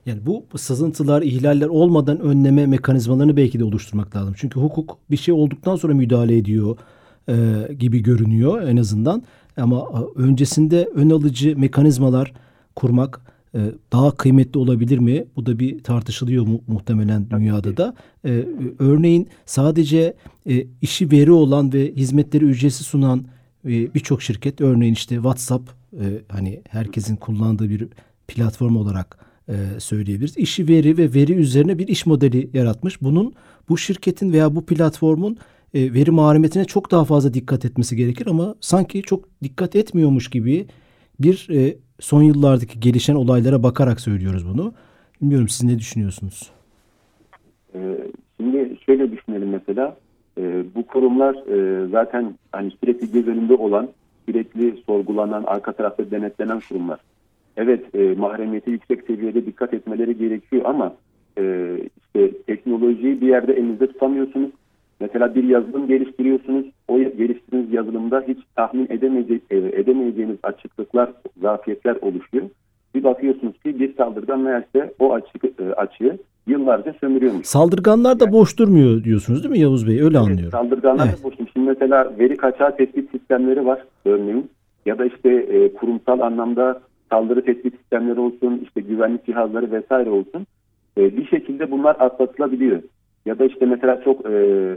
Yani 0.06 0.20
bu 0.26 0.58
sızıntılar, 0.58 1.22
ihlaller 1.22 1.66
olmadan 1.66 2.20
önleme 2.20 2.66
mekanizmalarını 2.66 3.36
belki 3.36 3.60
de 3.60 3.64
oluşturmak 3.64 4.16
lazım. 4.16 4.34
Çünkü 4.36 4.60
hukuk 4.60 4.98
bir 5.10 5.16
şey 5.16 5.34
olduktan 5.34 5.76
sonra 5.76 5.94
müdahale 5.94 6.36
ediyor 6.36 6.76
e, 7.28 7.34
gibi 7.78 8.02
görünüyor 8.02 8.62
en 8.62 8.76
azından. 8.76 9.22
Ama 9.56 9.86
öncesinde 10.16 10.88
ön 10.94 11.10
alıcı 11.10 11.58
mekanizmalar 11.58 12.32
kurmak 12.76 13.20
e, 13.54 13.60
daha 13.92 14.10
kıymetli 14.10 14.58
olabilir 14.58 14.98
mi? 14.98 15.24
Bu 15.36 15.46
da 15.46 15.58
bir 15.58 15.82
tartışılıyor 15.82 16.46
mu, 16.46 16.60
muhtemelen 16.66 17.30
dünyada 17.30 17.76
da. 17.76 17.94
E, 18.24 18.44
örneğin 18.78 19.28
sadece 19.46 20.14
e, 20.48 20.66
işi 20.82 21.10
veri 21.10 21.32
olan 21.32 21.72
ve 21.72 21.92
hizmetleri 21.92 22.44
ücretsiz 22.44 22.86
sunan 22.86 23.24
birçok 23.66 24.22
şirket 24.22 24.60
örneğin 24.60 24.92
işte 24.92 25.14
WhatsApp 25.14 25.70
e, 25.92 26.04
hani 26.28 26.62
herkesin 26.68 27.16
kullandığı 27.16 27.70
bir 27.70 27.88
platform 28.28 28.76
olarak 28.76 29.18
e, 29.48 29.54
söyleyebiliriz. 29.78 30.36
İşi 30.36 30.68
veri 30.68 30.98
ve 30.98 31.14
veri 31.14 31.32
üzerine 31.34 31.78
bir 31.78 31.88
iş 31.88 32.06
modeli 32.06 32.50
yaratmış. 32.52 33.02
Bunun 33.02 33.34
bu 33.68 33.78
şirketin 33.78 34.32
veya 34.32 34.54
bu 34.54 34.66
platformun 34.66 35.38
e, 35.74 35.94
veri 35.94 36.10
maharetine 36.10 36.64
çok 36.64 36.90
daha 36.90 37.04
fazla 37.04 37.34
dikkat 37.34 37.64
etmesi 37.64 37.96
gerekir 37.96 38.26
ama 38.26 38.54
sanki 38.60 39.02
çok 39.02 39.24
dikkat 39.42 39.76
etmiyormuş 39.76 40.30
gibi 40.30 40.66
bir 41.20 41.48
son 42.00 42.22
yıllardaki 42.22 42.80
gelişen 42.80 43.14
olaylara 43.14 43.62
bakarak 43.62 44.00
söylüyoruz 44.00 44.46
bunu. 44.48 44.74
Bilmiyorum 45.22 45.48
siz 45.48 45.62
ne 45.62 45.78
düşünüyorsunuz? 45.78 46.50
Ee, 47.74 47.96
şimdi 48.36 48.78
şöyle 48.86 49.12
düşünelim 49.12 49.48
mesela 49.48 49.96
e, 50.38 50.64
bu 50.74 50.86
kurumlar 50.86 51.34
e, 51.34 51.86
zaten 51.88 52.34
hani 52.52 52.70
sürekli 52.70 53.12
göz 53.12 53.28
önünde 53.28 53.54
olan, 53.54 53.88
sürekli 54.26 54.82
sorgulanan, 54.86 55.44
arka 55.46 55.72
tarafta 55.72 56.10
denetlenen 56.10 56.60
kurumlar. 56.68 57.00
Evet 57.56 57.94
e, 57.94 58.14
mahremiyeti 58.14 58.70
yüksek 58.70 59.02
seviyede 59.02 59.46
dikkat 59.46 59.74
etmeleri 59.74 60.18
gerekiyor 60.18 60.62
ama 60.64 60.94
e, 61.38 61.76
işte 61.96 62.30
teknolojiyi 62.46 63.20
bir 63.20 63.28
yerde 63.28 63.52
elinizde 63.52 63.86
tutamıyorsunuz. 63.86 64.50
Mesela 65.00 65.34
bir 65.34 65.44
yazılım 65.44 65.86
geliştiriyorsunuz. 65.86 66.66
O 66.88 66.98
geliştirdiğiniz 66.98 67.72
yazılımda 67.72 68.24
hiç 68.28 68.38
tahmin 68.56 68.86
edemeyece 68.90 69.40
e, 69.50 69.56
edemeyeceğiniz 69.56 70.36
açıklıklar, 70.42 71.10
zafiyetler 71.40 71.96
oluşuyor. 71.96 72.44
Bir 72.94 73.04
bakıyorsunuz 73.04 73.58
ki 73.62 73.80
bir 73.80 73.94
saldırgan 73.94 74.40
meğerse 74.40 74.94
o 74.98 75.12
açık, 75.12 75.44
e, 75.44 75.74
açığı 75.76 76.18
yıllarca 76.46 76.94
sömürüyormuş. 77.00 77.46
Saldırganlar 77.46 78.20
da 78.20 78.32
boş 78.32 78.58
durmuyor 78.58 79.04
diyorsunuz 79.04 79.42
değil 79.42 79.52
mi 79.52 79.58
Yavuz 79.58 79.88
Bey? 79.88 79.94
Öyle 79.94 80.04
evet, 80.04 80.16
anlıyorum. 80.16 80.50
Saldırganlar 80.50 81.06
evet. 81.06 81.18
da 81.18 81.24
boş. 81.24 81.34
Şimdi 81.36 81.68
mesela 81.68 82.12
veri 82.18 82.36
kaçağı 82.36 82.76
tespit 82.76 83.10
sistemleri 83.10 83.66
var 83.66 83.84
örneğin. 84.04 84.50
Ya 84.86 84.98
da 84.98 85.04
işte 85.04 85.30
e, 85.30 85.72
kurumsal 85.72 86.20
anlamda 86.20 86.80
saldırı 87.10 87.44
tespit 87.44 87.74
sistemleri 87.80 88.20
olsun, 88.20 88.60
işte 88.62 88.80
güvenlik 88.80 89.26
cihazları 89.26 89.72
vesaire 89.72 90.10
olsun. 90.10 90.46
E, 90.98 91.16
bir 91.16 91.26
şekilde 91.26 91.70
bunlar 91.70 91.96
atlatılabiliyor. 91.98 92.82
Ya 93.26 93.38
da 93.38 93.44
işte 93.44 93.66
mesela 93.66 94.00
çok 94.04 94.26
e, 94.26 94.74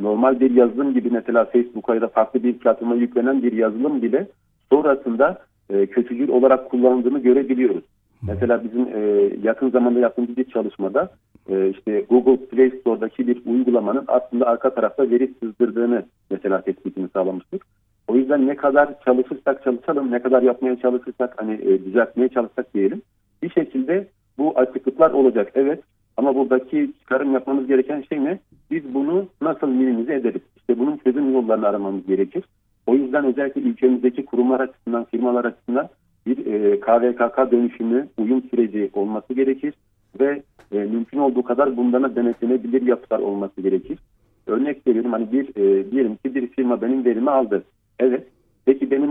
normal 0.00 0.40
bir 0.40 0.50
yazılım 0.50 0.94
gibi 0.94 1.10
mesela 1.10 1.44
Facebook'a 1.44 1.94
ya 1.94 2.00
da 2.00 2.08
farklı 2.08 2.42
bir 2.42 2.58
platforma 2.58 2.94
yüklenen 2.94 3.42
bir 3.42 3.52
yazılım 3.52 4.02
bile 4.02 4.28
sonrasında 4.72 5.38
e, 5.70 5.86
kötücül 5.86 6.28
olarak 6.28 6.70
kullanıldığını 6.70 7.18
görebiliyoruz. 7.18 7.84
Mesela 8.28 8.64
bizim 8.64 8.88
e, 8.94 9.30
yakın 9.42 9.70
zamanda 9.70 9.98
yaptığımız 9.98 10.36
bir 10.36 10.44
çalışmada 10.44 11.10
e, 11.48 11.68
işte 11.68 12.04
Google 12.10 12.46
Play 12.46 12.70
Store'daki 12.70 13.26
bir 13.26 13.42
uygulamanın 13.46 14.04
aslında 14.08 14.46
arka 14.46 14.74
tarafta 14.74 15.10
veri 15.10 15.34
sızdırdığını 15.40 16.04
mesela 16.30 16.60
tespitini 16.60 17.08
sağlamıştık. 17.08 17.62
O 18.08 18.16
yüzden 18.16 18.46
ne 18.46 18.56
kadar 18.56 19.00
çalışırsak 19.04 19.64
çalışalım, 19.64 20.10
ne 20.10 20.22
kadar 20.22 20.42
yapmaya 20.42 20.76
çalışırsak 20.76 21.34
hani 21.36 21.54
e, 21.54 21.84
düzeltmeye 21.84 22.28
çalışsak 22.28 22.74
diyelim. 22.74 23.02
Bir 23.42 23.50
şekilde 23.50 24.08
bu 24.38 24.58
açıklıklar 24.58 25.10
olacak 25.10 25.52
evet. 25.54 25.82
Ama 26.16 26.34
buradaki 26.34 26.92
çıkarım 27.00 27.32
yapmamız 27.32 27.66
gereken 27.66 28.02
şey 28.08 28.24
ne? 28.24 28.38
Biz 28.70 28.94
bunu 28.94 29.26
nasıl 29.42 29.68
minimize 29.68 30.14
ederiz? 30.14 30.42
İşte 30.56 30.78
bunun 30.78 30.96
çözüm 30.96 31.32
yollarını 31.32 31.66
aramamız 31.66 32.06
gerekir. 32.06 32.44
O 32.86 32.94
yüzden 32.94 33.24
özellikle 33.24 33.60
ülkemizdeki 33.60 34.24
kurumlar 34.24 34.60
açısından, 34.60 35.04
firmalar 35.04 35.44
açısından 35.44 35.88
bir 36.26 36.46
e, 36.46 36.80
KVKK 36.80 37.52
dönüşümü, 37.52 38.08
uyum 38.18 38.42
süreci 38.50 38.90
olması 38.92 39.34
gerekir 39.34 39.74
ve 40.20 40.42
e, 40.72 40.78
mümkün 40.78 41.18
olduğu 41.18 41.42
kadar 41.42 41.76
bundan 41.76 42.16
denetlenebilir 42.16 42.82
yapılar 42.82 43.18
olması 43.18 43.60
gerekir. 43.60 43.98
Örnek 44.46 44.86
veriyorum 44.86 45.12
hani 45.12 45.32
bir 45.32 45.48
e, 45.48 45.90
diyelim 45.90 46.16
ki 46.16 46.34
bir 46.34 46.46
firma 46.46 46.82
benim 46.82 47.04
verimi 47.04 47.30
aldı. 47.30 47.64
Evet. 47.98 48.26
Peki 48.64 48.90
benim 48.90 49.10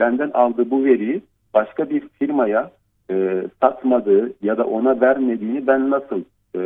benden 0.00 0.30
aldığı 0.30 0.70
bu 0.70 0.84
veriyi 0.84 1.22
başka 1.54 1.90
bir 1.90 2.08
firmaya 2.08 2.70
e, 3.10 3.44
satmadığı 3.62 4.32
ya 4.42 4.58
da 4.58 4.66
ona 4.66 5.00
vermediğini 5.00 5.66
ben 5.66 5.90
nasıl 5.90 6.22
e, 6.56 6.60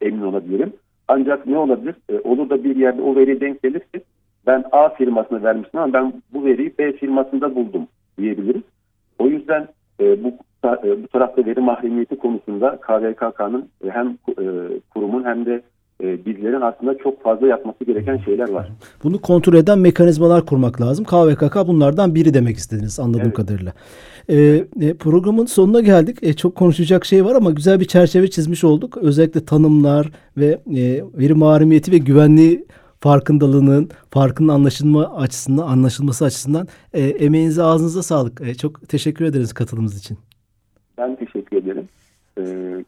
emin 0.00 0.22
olabilirim? 0.22 0.72
Ancak 1.08 1.46
ne 1.46 1.58
olabilir? 1.58 1.94
E, 2.08 2.20
olur 2.20 2.50
da 2.50 2.64
bir 2.64 2.76
yerde 2.76 3.02
o 3.02 3.16
veri 3.16 3.40
denk 3.40 3.62
gelirse 3.62 4.04
ben 4.46 4.64
A 4.72 4.88
firmasına 4.88 5.42
vermiştim 5.42 5.80
ama 5.80 5.92
ben 5.92 6.12
bu 6.32 6.44
veriyi 6.44 6.74
B 6.78 6.92
firmasında 6.92 7.54
buldum 7.54 7.88
diyebiliriz. 8.18 8.62
O 9.18 9.26
yüzden 9.26 9.68
e, 10.00 10.24
bu 10.24 10.32
e, 10.64 11.02
bu 11.02 11.08
tarafta 11.08 11.46
veri 11.46 11.60
mahremiyeti 11.60 12.18
konusunda 12.18 12.80
KVKK'nın 12.80 13.68
e, 13.84 13.90
hem 13.90 14.18
e, 14.28 14.44
kurumun 14.94 15.24
hem 15.24 15.46
de 15.46 15.62
e, 16.02 16.26
bizlerin 16.26 16.60
aslında 16.60 16.98
çok 16.98 17.22
fazla 17.22 17.46
yapması 17.46 17.84
gereken 17.84 18.18
şeyler 18.18 18.48
var. 18.48 18.68
Bunu 19.04 19.20
kontrol 19.20 19.54
eden 19.54 19.78
mekanizmalar 19.78 20.46
kurmak 20.46 20.80
lazım. 20.80 21.04
KVKK 21.04 21.56
bunlardan 21.66 22.14
biri 22.14 22.34
demek 22.34 22.56
istediniz 22.56 23.00
anladığım 23.00 23.22
evet. 23.22 23.34
kadarıyla. 23.34 23.72
Ee, 24.28 24.64
e, 24.80 24.94
programın 24.94 25.46
sonuna 25.46 25.80
geldik. 25.80 26.18
E, 26.22 26.32
çok 26.32 26.54
konuşacak 26.54 27.04
şey 27.04 27.24
var 27.24 27.34
ama 27.34 27.50
güzel 27.50 27.80
bir 27.80 27.84
çerçeve 27.84 28.30
çizmiş 28.30 28.64
olduk. 28.64 28.96
Özellikle 28.96 29.44
tanımlar 29.44 30.10
ve 30.36 30.58
e, 30.76 31.02
veri 31.18 31.34
mahremiyeti 31.34 31.92
ve 31.92 31.98
güvenliği 31.98 32.64
farkındalığının, 33.02 33.90
farkının 34.10 34.48
anlaşılma 34.48 35.16
açısından, 35.16 35.66
anlaşılması 35.66 36.24
açısından 36.24 36.68
e, 36.92 37.00
emeğinize 37.00 37.62
ağzınıza 37.62 38.02
sağlık. 38.02 38.40
E, 38.40 38.54
çok 38.54 38.88
teşekkür 38.88 39.24
ederiz 39.24 39.52
katılımınız 39.52 39.98
için. 39.98 40.18
Ben 40.98 41.16
teşekkür 41.16 41.56
ederim. 41.56 41.88
Ee, 42.38 42.84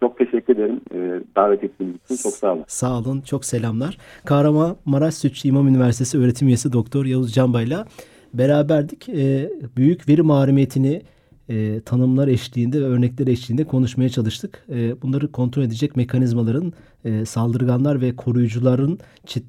çok 0.00 0.18
teşekkür 0.18 0.54
ederim 0.54 0.80
e, 0.94 1.20
davet 1.36 1.64
ettiğiniz 1.64 1.96
için. 2.04 2.16
Çok 2.16 2.32
sağ 2.32 2.52
olun. 2.52 2.64
Sağ 2.66 2.98
olun. 2.98 3.20
Çok 3.20 3.44
selamlar. 3.44 3.98
Kahramanmaraş 4.24 5.14
Sütçü 5.14 5.48
İmam 5.48 5.68
Üniversitesi 5.68 6.18
öğretim 6.18 6.48
üyesi 6.48 6.72
Doktor 6.72 7.04
Yavuz 7.04 7.34
Canbay'la 7.34 7.86
beraberdik. 8.34 9.08
E, 9.08 9.50
büyük 9.76 10.08
veri 10.08 10.22
mahremiyetini 10.22 11.02
e, 11.48 11.80
tanımlar 11.80 12.28
eşliğinde 12.28 12.80
ve 12.80 12.84
örnekler 12.84 13.26
eşliğinde 13.26 13.64
konuşmaya 13.64 14.08
çalıştık. 14.08 14.66
E, 14.68 15.02
bunları 15.02 15.32
kontrol 15.32 15.62
edecek 15.62 15.96
mekanizmaların 15.96 16.72
e, 17.04 17.24
saldırganlar 17.24 18.00
ve 18.00 18.16
koruyucuların 18.16 18.98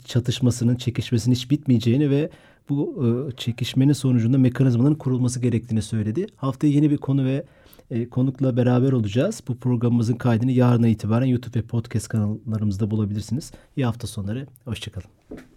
çatışmasının, 0.05 0.75
çekişmesinin 0.75 1.35
hiç 1.35 1.51
bitmeyeceğini 1.51 2.09
ve 2.09 2.29
bu 2.69 3.05
e, 3.05 3.35
çekişmenin 3.35 3.93
sonucunda 3.93 4.37
mekanizmaların 4.37 4.97
kurulması 4.97 5.39
gerektiğini 5.39 5.81
söyledi. 5.81 6.27
Haftaya 6.35 6.73
yeni 6.73 6.91
bir 6.91 6.97
konu 6.97 7.25
ve 7.25 7.45
e, 7.91 8.09
konukla 8.09 8.57
beraber 8.57 8.91
olacağız. 8.91 9.43
Bu 9.47 9.55
programımızın 9.55 10.15
kaydını 10.15 10.51
yarına 10.51 10.87
itibaren 10.87 11.25
YouTube 11.25 11.59
ve 11.59 11.63
podcast 11.63 12.07
kanallarımızda 12.07 12.91
bulabilirsiniz. 12.91 13.51
İyi 13.77 13.85
hafta 13.85 14.07
sonları. 14.07 14.47
Hoşçakalın. 14.65 15.56